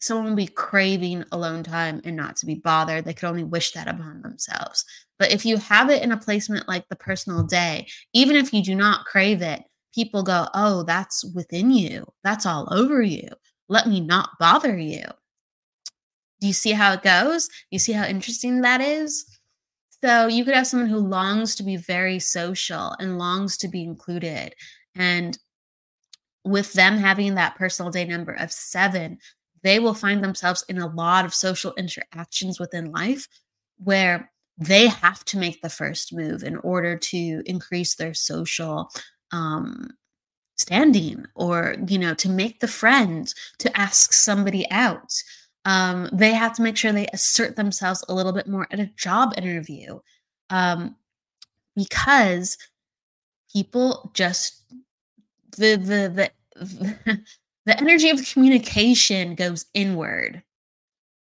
[0.00, 3.06] someone will be craving alone time and not to be bothered.
[3.06, 4.84] They could only wish that upon themselves.
[5.18, 8.62] But if you have it in a placement like the personal day, even if you
[8.62, 9.62] do not crave it,
[9.94, 12.04] people go, Oh, that's within you.
[12.22, 13.28] That's all over you.
[13.70, 15.04] Let me not bother you.
[16.42, 17.48] Do you see how it goes?
[17.70, 19.24] You see how interesting that is?
[20.02, 23.84] So you could have someone who longs to be very social and longs to be
[23.84, 24.52] included.
[24.96, 25.38] And
[26.44, 29.18] with them having that personal day number of seven,
[29.62, 33.28] they will find themselves in a lot of social interactions within life
[33.78, 34.28] where
[34.58, 38.90] they have to make the first move in order to increase their social
[39.30, 39.90] um,
[40.58, 45.12] standing or you know to make the friend to ask somebody out
[45.64, 48.90] um, they have to make sure they assert themselves a little bit more at a
[48.96, 49.98] job interview
[50.50, 50.96] um,
[51.76, 52.58] because
[53.52, 54.62] people just
[55.56, 57.20] the the the
[57.66, 60.42] the energy of communication goes inward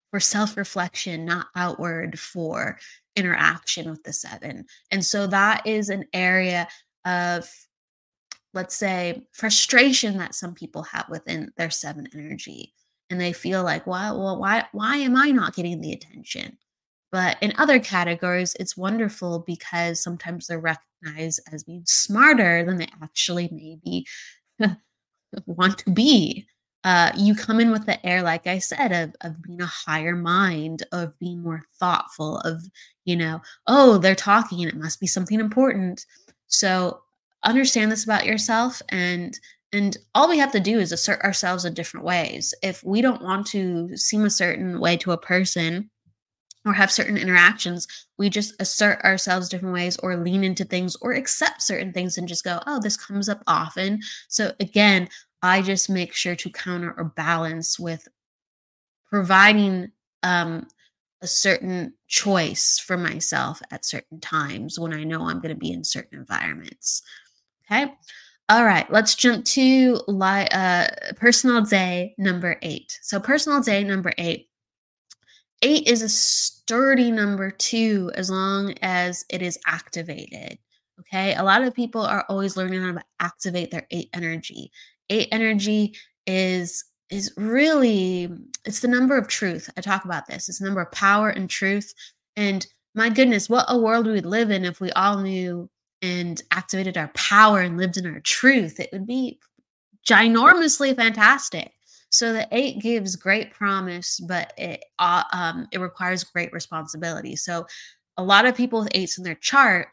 [0.10, 2.78] for self-reflection not outward for
[3.16, 4.66] interaction with the seven.
[4.92, 6.68] And so that is an area
[7.06, 7.50] of
[8.54, 12.74] let's say frustration that some people have within their seven energy
[13.12, 16.58] and they feel like, why, well, why, why am I not getting the attention?
[17.12, 22.88] But in other categories, it's wonderful because sometimes they're recognized as being smarter than they
[23.04, 24.08] actually maybe
[25.46, 26.48] want to be.
[26.84, 30.16] Uh, you come in with the air, like I said, of, of being a higher
[30.16, 32.64] mind, of being more thoughtful, of,
[33.04, 36.06] you know, oh, they're talking, and it must be something important.
[36.48, 37.02] So
[37.44, 39.38] understand this about yourself and
[39.74, 42.54] and all we have to do is assert ourselves in different ways.
[42.62, 45.90] If we don't want to seem a certain way to a person
[46.66, 51.14] or have certain interactions, we just assert ourselves different ways or lean into things or
[51.14, 54.00] accept certain things and just go, oh, this comes up often.
[54.28, 55.08] So again,
[55.42, 58.08] I just make sure to counter or balance with
[59.10, 59.92] providing
[60.24, 60.68] um,
[61.22, 65.72] a certain choice for myself at certain times when I know I'm going to be
[65.72, 67.04] in certain environments.
[67.66, 67.94] Okay.
[68.50, 73.00] All right, let's jump to li- uh, personal day number eight.
[73.02, 74.50] So, personal day number eight.
[75.62, 80.58] Eight is a sturdy number too as long as it is activated.
[81.02, 81.36] Okay.
[81.36, 84.72] A lot of people are always learning how to activate their eight energy.
[85.10, 85.96] Eight energy
[86.28, 88.30] is is really
[88.66, 89.70] it's the number of truth.
[89.78, 90.48] I talk about this.
[90.48, 91.94] It's the number of power and truth.
[92.36, 92.66] And
[92.96, 95.70] my goodness, what a world we would live in if we all knew
[96.02, 98.80] and activated our power and lived in our truth.
[98.80, 99.40] It would be
[100.08, 101.72] ginormously fantastic.
[102.10, 107.36] So the eight gives great promise, but it uh, um, it requires great responsibility.
[107.36, 107.66] So
[108.18, 109.90] a lot of people with eights in their chart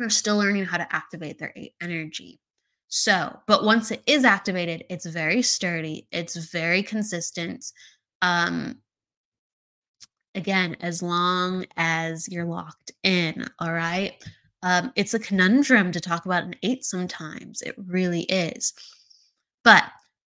[0.00, 2.40] are still learning how to activate their eight energy.
[2.88, 7.64] So, but once it is activated, it's very sturdy, it's very consistent.
[8.22, 8.78] Um,
[10.34, 14.14] again, as long as you're locked in, all right?
[14.62, 17.62] Um, it's a conundrum to talk about an eight sometimes.
[17.62, 18.72] It really is.
[19.64, 19.84] But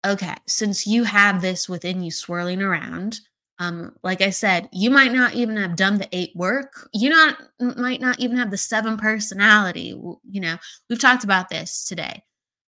[0.05, 3.19] okay, since you have this within you swirling around,
[3.59, 6.89] um, like I said, you might not even have done the eight work.
[6.93, 9.95] You not might not even have the seven personality.
[10.29, 10.57] You know,
[10.89, 12.23] we've talked about this today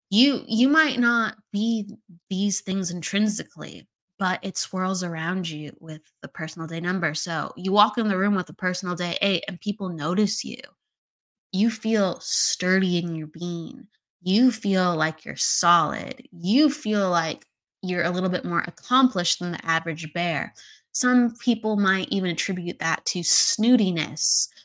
[0.09, 1.89] you you might not be
[2.29, 3.87] these things intrinsically
[4.17, 8.17] but it swirls around you with the personal day number so you walk in the
[8.17, 10.57] room with a personal day 8 and people notice you
[11.55, 13.87] you feel sturdy in your being
[14.21, 17.45] you feel like you're solid you feel like
[17.85, 20.53] you're a little bit more accomplished than the average bear.
[20.91, 24.47] Some people might even attribute that to snootiness.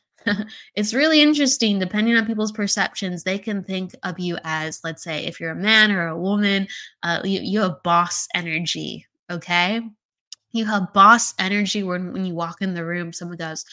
[0.76, 5.24] It's really interesting depending on people's perceptions they can think of you as let's say
[5.24, 6.68] if you're a man or a woman
[7.02, 9.80] uh, you, you have boss energy okay?
[10.52, 13.64] You have boss energy when, when you walk in the room someone goes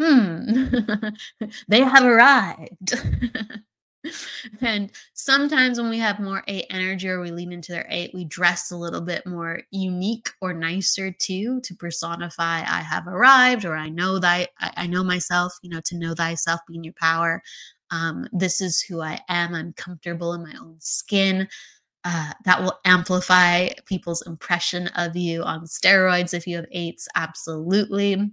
[0.00, 1.08] hmm
[1.68, 2.94] they have arrived
[4.60, 8.24] and sometimes when we have more eight energy or we lean into their eight, we
[8.24, 13.76] dress a little bit more unique or nicer too to personify I have arrived or
[13.76, 17.42] I know thy I know myself, you know, to know thyself being your power.
[17.90, 19.54] Um, this is who I am.
[19.54, 21.48] I'm comfortable in my own skin.
[22.04, 27.08] Uh, that will amplify people's impression of you on steroids if you have eights.
[27.16, 28.32] Absolutely.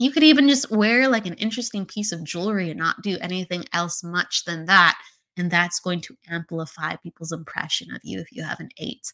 [0.00, 3.66] You could even just wear like an interesting piece of jewelry and not do anything
[3.74, 4.98] else much than that.
[5.36, 9.12] And that's going to amplify people's impression of you if you have an eight.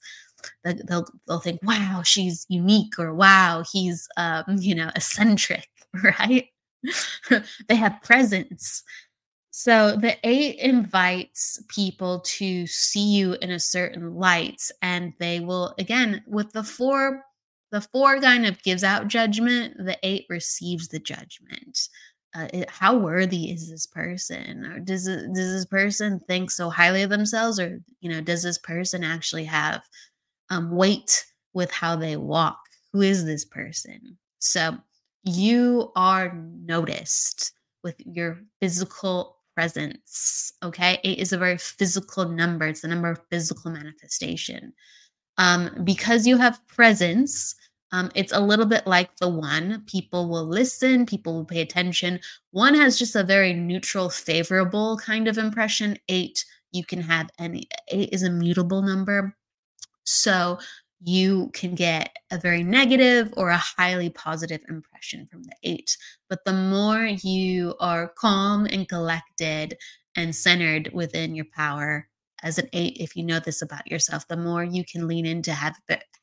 [0.64, 5.68] They'll, they'll think, wow, she's unique, or wow, he's, um, you know, eccentric,
[6.20, 6.46] right?
[7.68, 8.84] they have presence.
[9.50, 15.74] So the eight invites people to see you in a certain light, and they will,
[15.78, 17.24] again, with the four
[17.72, 21.88] the four kind of gives out judgment, the eight receives the judgment.
[22.34, 24.64] Uh, it, how worthy is this person?
[24.66, 27.58] Or does does this person think so highly of themselves?
[27.58, 29.82] Or you know does this person actually have
[30.50, 32.58] um, weight with how they walk?
[32.92, 34.18] Who is this person?
[34.38, 34.76] So
[35.24, 37.52] you are noticed
[37.82, 41.00] with your physical presence okay?
[41.02, 42.66] Eight is a very physical number.
[42.66, 44.72] It's the number of physical manifestation
[45.38, 47.54] um, because you have presence,
[47.92, 49.84] um, it's a little bit like the one.
[49.86, 52.20] People will listen, people will pay attention.
[52.50, 55.96] One has just a very neutral, favorable kind of impression.
[56.08, 59.36] Eight, you can have any, eight is a mutable number.
[60.04, 60.58] So
[61.02, 65.96] you can get a very negative or a highly positive impression from the eight.
[66.28, 69.76] But the more you are calm and collected
[70.16, 72.08] and centered within your power,
[72.46, 75.52] as an eight, if you know this about yourself, the more you can lean into
[75.52, 75.76] have,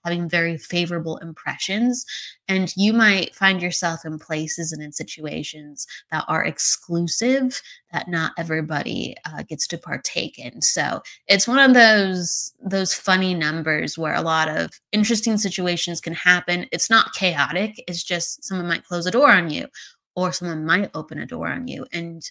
[0.05, 2.05] having very favorable impressions.
[2.47, 7.61] And you might find yourself in places and in situations that are exclusive
[7.91, 10.61] that not everybody uh, gets to partake in.
[10.61, 16.13] So it's one of those those funny numbers where a lot of interesting situations can
[16.13, 16.67] happen.
[16.71, 17.83] It's not chaotic.
[17.85, 19.67] It's just someone might close a door on you,
[20.15, 22.23] or someone might open a door on you, and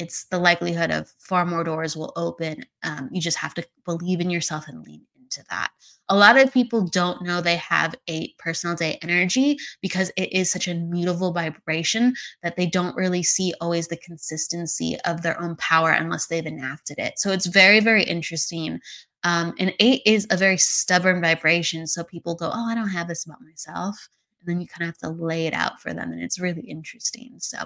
[0.00, 2.64] it's the likelihood of far more doors will open.
[2.82, 5.70] Um, you just have to believe in yourself and lean into that.
[6.08, 10.50] A lot of people don't know they have a personal day energy because it is
[10.50, 15.54] such a mutable vibration that they don't really see always the consistency of their own
[15.56, 17.18] power unless they've enacted it.
[17.18, 18.80] So it's very, very interesting.
[19.22, 21.86] Um, and eight is a very stubborn vibration.
[21.86, 24.08] So people go, Oh, I don't have this about myself.
[24.40, 26.10] And then you kind of have to lay it out for them.
[26.10, 27.34] And it's really interesting.
[27.38, 27.58] So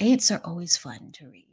[0.00, 1.49] eights are always fun to read.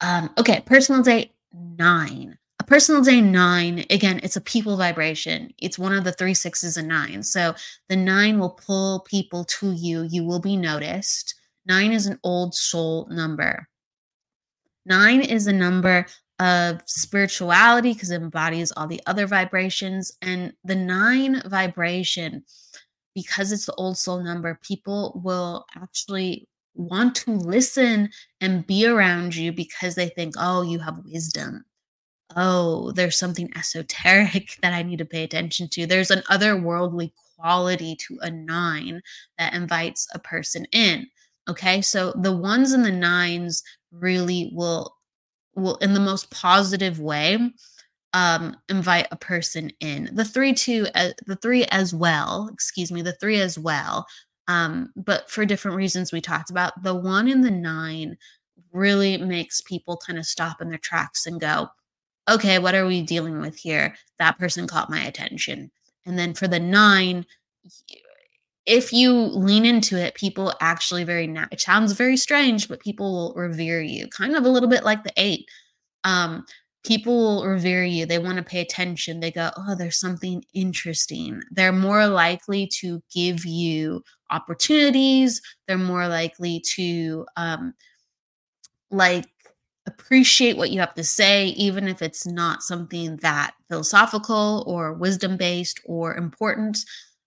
[0.00, 2.38] Um, okay, personal day nine.
[2.58, 5.52] A personal day nine, again, it's a people vibration.
[5.58, 7.30] It's one of the three sixes and nines.
[7.30, 7.54] So
[7.88, 10.02] the nine will pull people to you.
[10.02, 11.34] You will be noticed.
[11.66, 13.68] Nine is an old soul number.
[14.84, 16.06] Nine is a number
[16.38, 20.12] of spirituality because it embodies all the other vibrations.
[20.22, 22.44] And the nine vibration,
[23.14, 28.10] because it's the old soul number, people will actually want to listen
[28.40, 31.64] and be around you because they think, oh, you have wisdom.
[32.36, 35.86] Oh, there's something esoteric that I need to pay attention to.
[35.86, 39.02] There's an otherworldly quality to a nine
[39.38, 41.06] that invites a person in.
[41.48, 41.80] Okay.
[41.80, 43.62] So the ones and the nines
[43.92, 44.94] really will,
[45.54, 47.38] will in the most positive way,
[48.12, 50.10] um, invite a person in.
[50.14, 54.06] The three, two, uh, the three as well, excuse me, the three as well
[54.48, 56.82] um, but for different reasons we talked about.
[56.82, 58.16] The one in the nine
[58.72, 61.68] really makes people kind of stop in their tracks and go,
[62.28, 63.94] okay, what are we dealing with here?
[64.18, 65.70] That person caught my attention.
[66.04, 67.24] And then for the nine,
[68.66, 73.12] if you lean into it, people actually very, na- it sounds very strange, but people
[73.12, 75.48] will revere you, kind of a little bit like the eight.
[76.04, 76.44] Um,
[76.84, 78.06] people will revere you.
[78.06, 79.20] They want to pay attention.
[79.20, 81.42] They go, oh, there's something interesting.
[81.50, 85.40] They're more likely to give you opportunities.
[85.66, 87.74] They're more likely to um,
[88.90, 89.26] like
[89.86, 95.36] appreciate what you have to say, even if it's not something that philosophical or wisdom
[95.36, 96.78] based or important.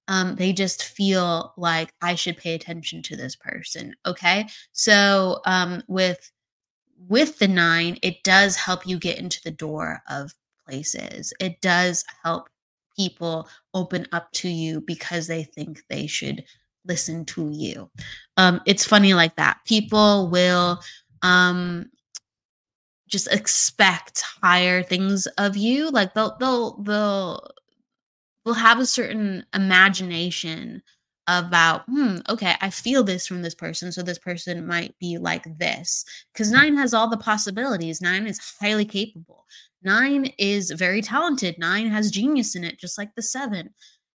[0.07, 3.95] Um, they just feel like I should pay attention to this person.
[4.05, 4.47] Okay.
[4.71, 6.31] So um, with
[7.07, 10.33] with the nine, it does help you get into the door of
[10.67, 11.33] places.
[11.39, 12.49] It does help
[12.97, 16.43] people open up to you because they think they should
[16.89, 17.89] listen to you.
[18.35, 19.59] Um, it's funny like that.
[19.65, 20.81] People will
[21.21, 21.89] um,
[23.07, 25.89] just expect higher things of you.
[25.91, 27.47] Like they'll they'll they'll
[28.43, 30.81] they'll have a certain imagination
[31.27, 33.91] about, hmm, okay, I feel this from this person.
[33.91, 36.03] So this person might be like this.
[36.33, 38.01] Because nine has all the possibilities.
[38.01, 39.45] Nine is highly capable.
[39.83, 41.59] Nine is very talented.
[41.59, 43.69] Nine has genius in it, just like the seven.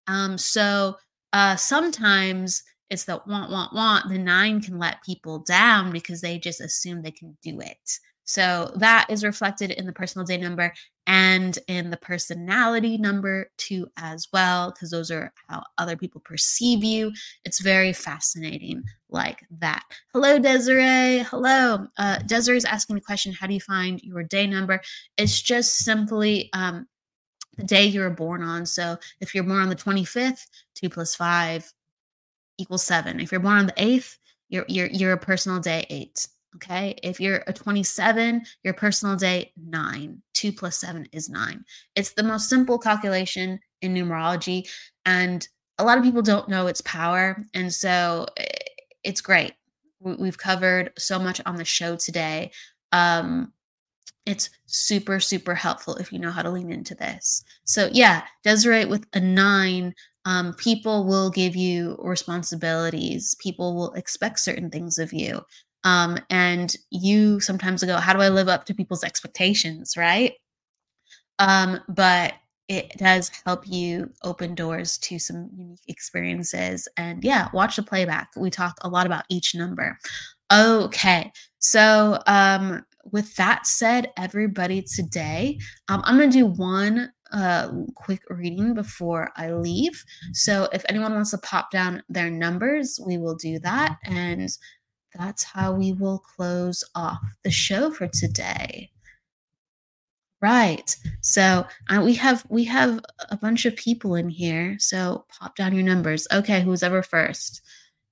[0.09, 0.97] Um, so
[1.35, 4.09] uh, sometimes it's the want, want, want.
[4.09, 7.99] The nine can let people down because they just assume they can do it.
[8.23, 10.73] So that is reflected in the personal day number
[11.09, 16.85] and in the personality number too, as well, because those are how other people perceive
[16.85, 17.13] you.
[17.45, 19.83] It's very fascinating like that.
[20.13, 21.19] Hello, Desiree.
[21.19, 21.89] Hello.
[21.99, 24.81] Uh, Desiree is asking the question How do you find your day number?
[25.19, 26.87] It's just simply um,
[27.57, 28.67] the day you were born on.
[28.67, 31.73] So if you're born on the 25th, 2 plus 5
[32.59, 33.21] equals 7.
[33.21, 34.17] If you're born on the 8th,
[34.49, 36.27] you're, you're, you're a personal day 8.
[36.57, 36.95] Okay.
[37.03, 40.23] If you're a 27, your personal day, nine.
[40.35, 41.65] Two plus seven is nine.
[41.97, 44.69] It's the most simple calculation in numerology.
[45.05, 45.47] And
[45.79, 47.43] a lot of people don't know its power.
[47.55, 48.47] And so eh,
[49.03, 49.55] it's great.
[50.01, 52.53] We've covered so much on the show today.
[52.93, 53.53] Um,
[54.27, 57.45] it's super, super helpful if you know how to lean into this.
[57.65, 59.95] So, yeah, Desiree with a nine,
[60.25, 63.37] um, people will give you responsibilities.
[63.41, 65.43] People will expect certain things of you.
[65.85, 70.33] Um, and you sometimes go, how do I live up to people's expectations, right?
[71.39, 72.35] Um, but
[72.69, 76.89] it does help you open doors to some unique experiences.
[76.97, 78.31] And yeah, watch the playback.
[78.37, 79.99] We talk a lot about each number.
[80.51, 87.71] Okay, so um, with that said, everybody, today um, I'm going to do one uh,
[87.95, 90.05] quick reading before I leave.
[90.33, 93.97] So if anyone wants to pop down their numbers, we will do that.
[94.05, 94.49] And
[95.15, 98.91] that's how we will close off the show for today.
[100.41, 100.95] Right.
[101.23, 103.01] So uh, we have we have
[103.31, 104.77] a bunch of people in here.
[104.79, 106.27] So pop down your numbers.
[106.31, 107.63] Okay, who's ever first?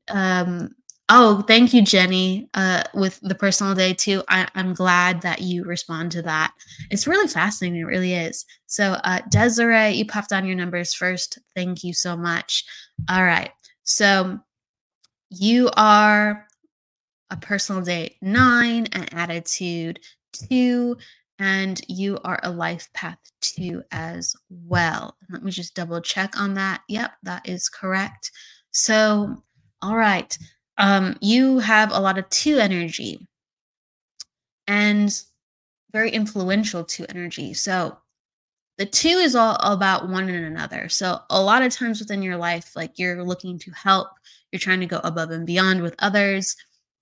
[0.09, 0.71] Um,
[1.15, 2.49] oh, thank you, Jenny.
[2.55, 4.23] Uh, with the personal day too.
[4.29, 6.55] I, I'm glad that you respond to that.
[6.91, 7.81] It's really fascinating.
[7.81, 8.47] It really is.
[8.67, 11.39] So uh, Desiree, you popped on your numbers first.
[11.55, 12.65] Thank you so much.
[13.11, 13.51] All right.
[13.85, 14.41] So
[15.29, 16.47] you are
[17.31, 20.01] a personal date nine, an attitude
[20.33, 20.97] two,
[21.39, 25.17] and you are a life path two as well.
[25.31, 26.83] Let me just double check on that.
[26.89, 28.31] Yep, that is correct.
[28.71, 29.43] So,
[29.83, 30.37] all right,
[30.79, 33.27] um, you have a lot of two energy
[34.67, 35.23] and
[35.93, 37.55] very influential two energy.
[37.55, 37.99] So,
[38.79, 40.89] the two is all about one and another.
[40.89, 44.09] So, a lot of times within your life, like you're looking to help,
[44.51, 46.57] you're trying to go above and beyond with others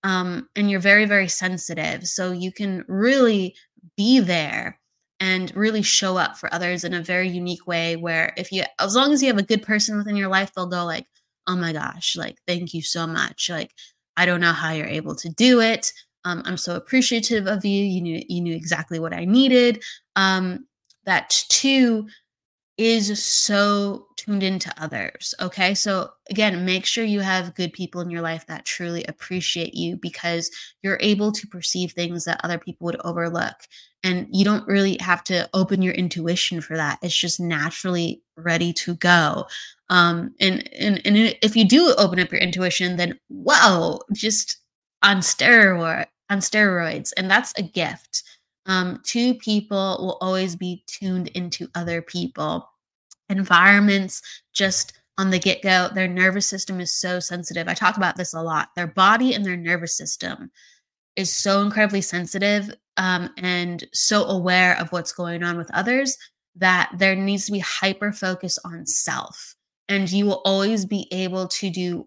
[0.05, 3.55] um, and you're very very sensitive so you can really
[3.97, 4.79] be there
[5.18, 8.97] and really show up for others in a very unique way where if you as
[8.97, 11.07] long as you have a good person within your life they'll go like
[11.47, 13.72] oh my gosh like thank you so much like
[14.16, 15.93] i don't know how you're able to do it
[16.24, 19.82] um, i'm so appreciative of you you knew you knew exactly what i needed
[20.16, 20.66] um,
[21.05, 22.07] that too
[22.81, 25.35] is so tuned into others.
[25.39, 25.74] Okay.
[25.74, 29.97] So, again, make sure you have good people in your life that truly appreciate you
[29.97, 30.51] because
[30.83, 33.55] you're able to perceive things that other people would overlook.
[34.03, 36.99] And you don't really have to open your intuition for that.
[37.03, 39.45] It's just naturally ready to go.
[39.91, 44.57] Um, and, and, and if you do open up your intuition, then whoa, just
[45.03, 47.12] on steroid, on steroids.
[47.18, 48.22] And that's a gift
[48.71, 52.71] um, two people will always be tuned into other people.
[53.29, 57.66] Environments just on the get go, their nervous system is so sensitive.
[57.66, 58.68] I talk about this a lot.
[58.77, 60.53] Their body and their nervous system
[61.16, 66.16] is so incredibly sensitive um, and so aware of what's going on with others
[66.55, 69.57] that there needs to be hyper focus on self.
[69.89, 72.07] And you will always be able to do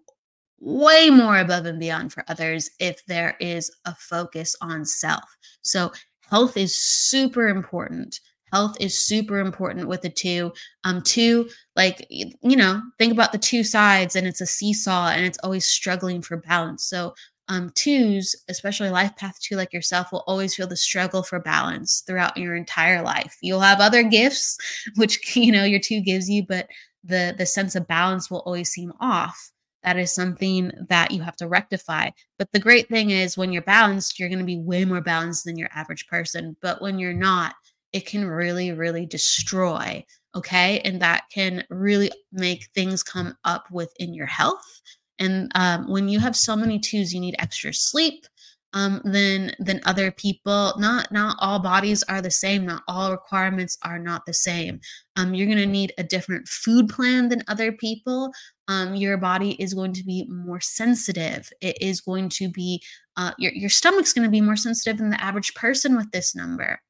[0.60, 5.36] way more above and beyond for others if there is a focus on self.
[5.60, 5.92] So
[6.30, 8.20] health is super important.
[8.52, 10.52] Health is super important with the two.
[10.84, 15.24] Um two like you know think about the two sides and it's a seesaw and
[15.24, 16.86] it's always struggling for balance.
[16.86, 17.14] So
[17.48, 22.02] um twos especially life path two like yourself will always feel the struggle for balance
[22.06, 23.36] throughout your entire life.
[23.42, 24.56] You'll have other gifts
[24.96, 26.68] which you know your two gives you but
[27.02, 29.50] the the sense of balance will always seem off
[29.84, 32.10] that is something that you have to rectify.
[32.38, 35.44] But the great thing is when you're balanced, you're going to be way more balanced
[35.44, 36.56] than your average person.
[36.60, 37.54] But when you're not,
[37.92, 40.04] it can really, really destroy.
[40.34, 40.80] Okay.
[40.80, 44.80] And that can really make things come up within your health.
[45.20, 48.26] And um, when you have so many twos, you need extra sleep
[48.74, 50.74] um, than than other people.
[50.76, 52.66] Not not all bodies are the same.
[52.66, 54.80] Not all requirements are not the same.
[55.16, 58.32] Um, you're going to need a different food plan than other people.
[58.66, 61.50] Um, your body is going to be more sensitive.
[61.60, 62.82] It is going to be
[63.16, 66.34] uh, your your stomach's going to be more sensitive than the average person with this
[66.34, 66.80] number.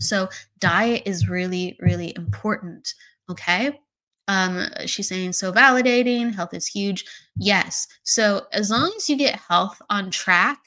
[0.00, 0.28] So
[0.60, 2.94] diet is really really important.
[3.30, 3.78] Okay.
[4.28, 6.34] Um, she's saying so validating.
[6.34, 7.06] Health is huge.
[7.38, 7.88] Yes.
[8.04, 10.58] So as long as you get health on track,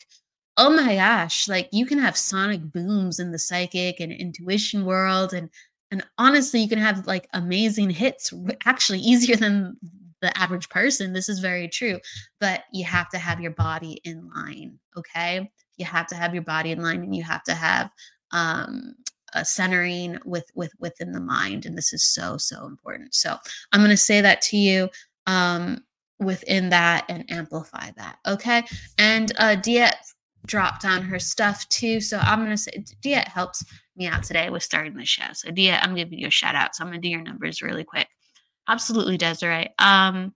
[0.57, 5.33] oh my gosh, like you can have sonic booms in the psychic and intuition world
[5.33, 5.49] and
[5.91, 8.33] and honestly you can have like amazing hits
[8.65, 9.77] actually easier than
[10.21, 11.99] the average person this is very true
[12.39, 15.49] but you have to have your body in line okay?
[15.77, 17.89] You have to have your body in line and you have to have
[18.31, 18.93] um
[19.33, 23.15] a centering with with within the mind and this is so so important.
[23.15, 23.35] So
[23.71, 24.89] i'm going to say that to you
[25.27, 25.83] um
[26.19, 28.63] within that and amplify that okay?
[28.97, 29.91] And uh Dia
[30.45, 32.01] dropped on her stuff too.
[32.01, 33.63] So I'm gonna say Dia helps
[33.95, 35.33] me out today with starting the show.
[35.33, 36.75] So Dia, I'm giving you a shout out.
[36.75, 38.07] So I'm gonna do your numbers really quick.
[38.67, 39.69] Absolutely, Desiree.
[39.79, 40.33] Um,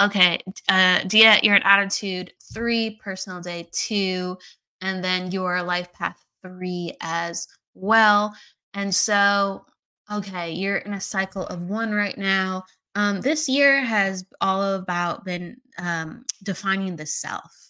[0.00, 4.38] okay, uh, Dia, you're an attitude three, personal day two,
[4.80, 8.34] and then your life path three as well.
[8.74, 9.64] And so,
[10.12, 12.64] okay, you're in a cycle of one right now.
[12.94, 17.65] Um, this year has all about been um, defining the self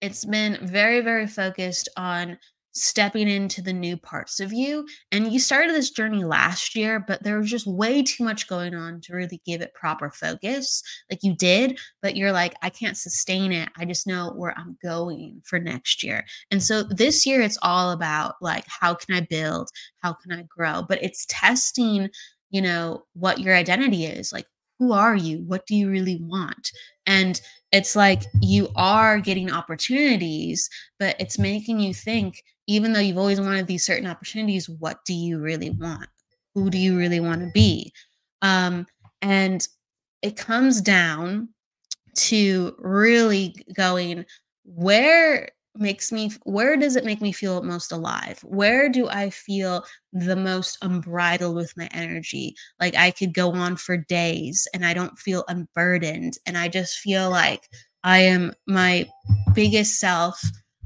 [0.00, 2.38] it's been very, very focused on
[2.76, 4.86] stepping into the new parts of you.
[5.10, 8.74] And you started this journey last year, but there was just way too much going
[8.74, 10.82] on to really give it proper focus.
[11.10, 13.70] Like you did, but you're like, I can't sustain it.
[13.78, 16.26] I just know where I'm going for next year.
[16.50, 19.70] And so this year, it's all about like, how can I build?
[20.00, 20.84] How can I grow?
[20.86, 22.10] But it's testing,
[22.50, 24.34] you know, what your identity is.
[24.34, 24.46] Like,
[24.78, 25.42] who are you?
[25.46, 26.70] What do you really want?
[27.06, 27.40] And
[27.72, 30.68] it's like you are getting opportunities,
[30.98, 35.14] but it's making you think, even though you've always wanted these certain opportunities, what do
[35.14, 36.08] you really want?
[36.54, 37.92] Who do you really want to be?
[38.42, 38.86] Um,
[39.22, 39.66] and
[40.22, 41.48] it comes down
[42.16, 44.24] to really going,
[44.64, 48.40] where makes me where does it make me feel most alive?
[48.42, 52.54] Where do i feel the most unbridled with my energy?
[52.80, 56.98] Like i could go on for days and i don't feel unburdened and i just
[56.98, 57.68] feel like
[58.04, 59.08] i am my
[59.54, 60.40] biggest self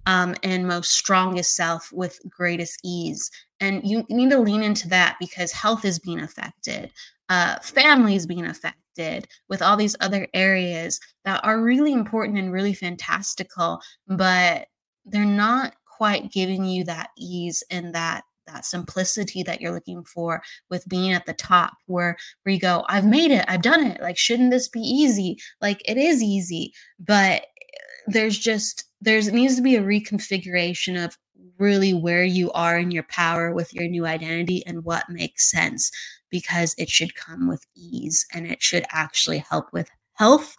[0.07, 3.31] um, and most strongest self with greatest ease.
[3.61, 6.91] And you need to lean into that because health is being affected
[7.31, 12.75] uh, families being affected with all these other areas that are really important and really
[12.75, 14.67] fantastical but
[15.05, 20.43] they're not quite giving you that ease and that that simplicity that you're looking for
[20.71, 24.01] with being at the top where where you go i've made it i've done it
[24.01, 27.77] like shouldn't this be easy like it is easy but eh,
[28.09, 31.17] there's just there's needs to be a reconfiguration of
[31.59, 35.91] really where you are in your power with your new identity and what makes sense
[36.31, 40.55] because it should come with ease and it should actually help with health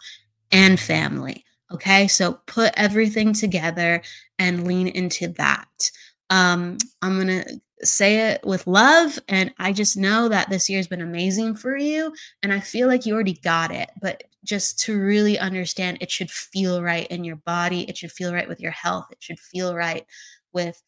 [0.50, 1.44] and family.
[1.72, 4.02] Okay, so put everything together
[4.38, 5.90] and lean into that.
[6.30, 7.44] Um, I'm gonna
[7.82, 12.14] say it with love, and I just know that this year's been amazing for you,
[12.42, 13.90] and I feel like you already got it.
[14.00, 18.34] But just to really understand, it should feel right in your body, it should feel
[18.34, 20.06] right with your health, it should feel right
[20.52, 20.82] with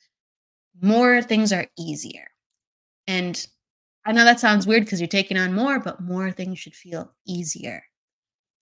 [0.82, 2.28] more things are easier.
[3.08, 3.46] And
[4.06, 7.12] I know that sounds weird because you're taking on more, but more things should feel
[7.26, 7.84] easier.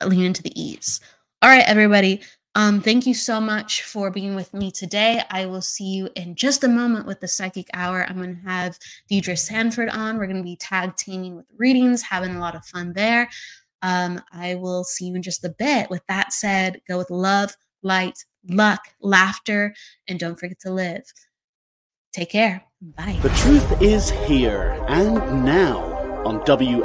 [0.05, 1.01] Lean into the ease.
[1.43, 2.21] All right, everybody.
[2.55, 5.25] Um, thank you so much for being with me today.
[5.29, 8.07] I will see you in just a moment with the Psychic Hour.
[8.09, 8.79] I'm going to have
[9.11, 10.19] Deidre Sanford on.
[10.19, 13.29] We're going to be tag teaming with readings, having a lot of fun there.
[13.83, 15.91] Um, I will see you in just a bit.
[15.91, 19.75] With that said, go with love, light, luck, laughter,
[20.07, 21.03] and don't forget to live.
[22.13, 22.63] Take care.
[22.81, 23.19] Bye.
[23.21, 25.81] The truth is here and now
[26.25, 26.77] on WLTKDB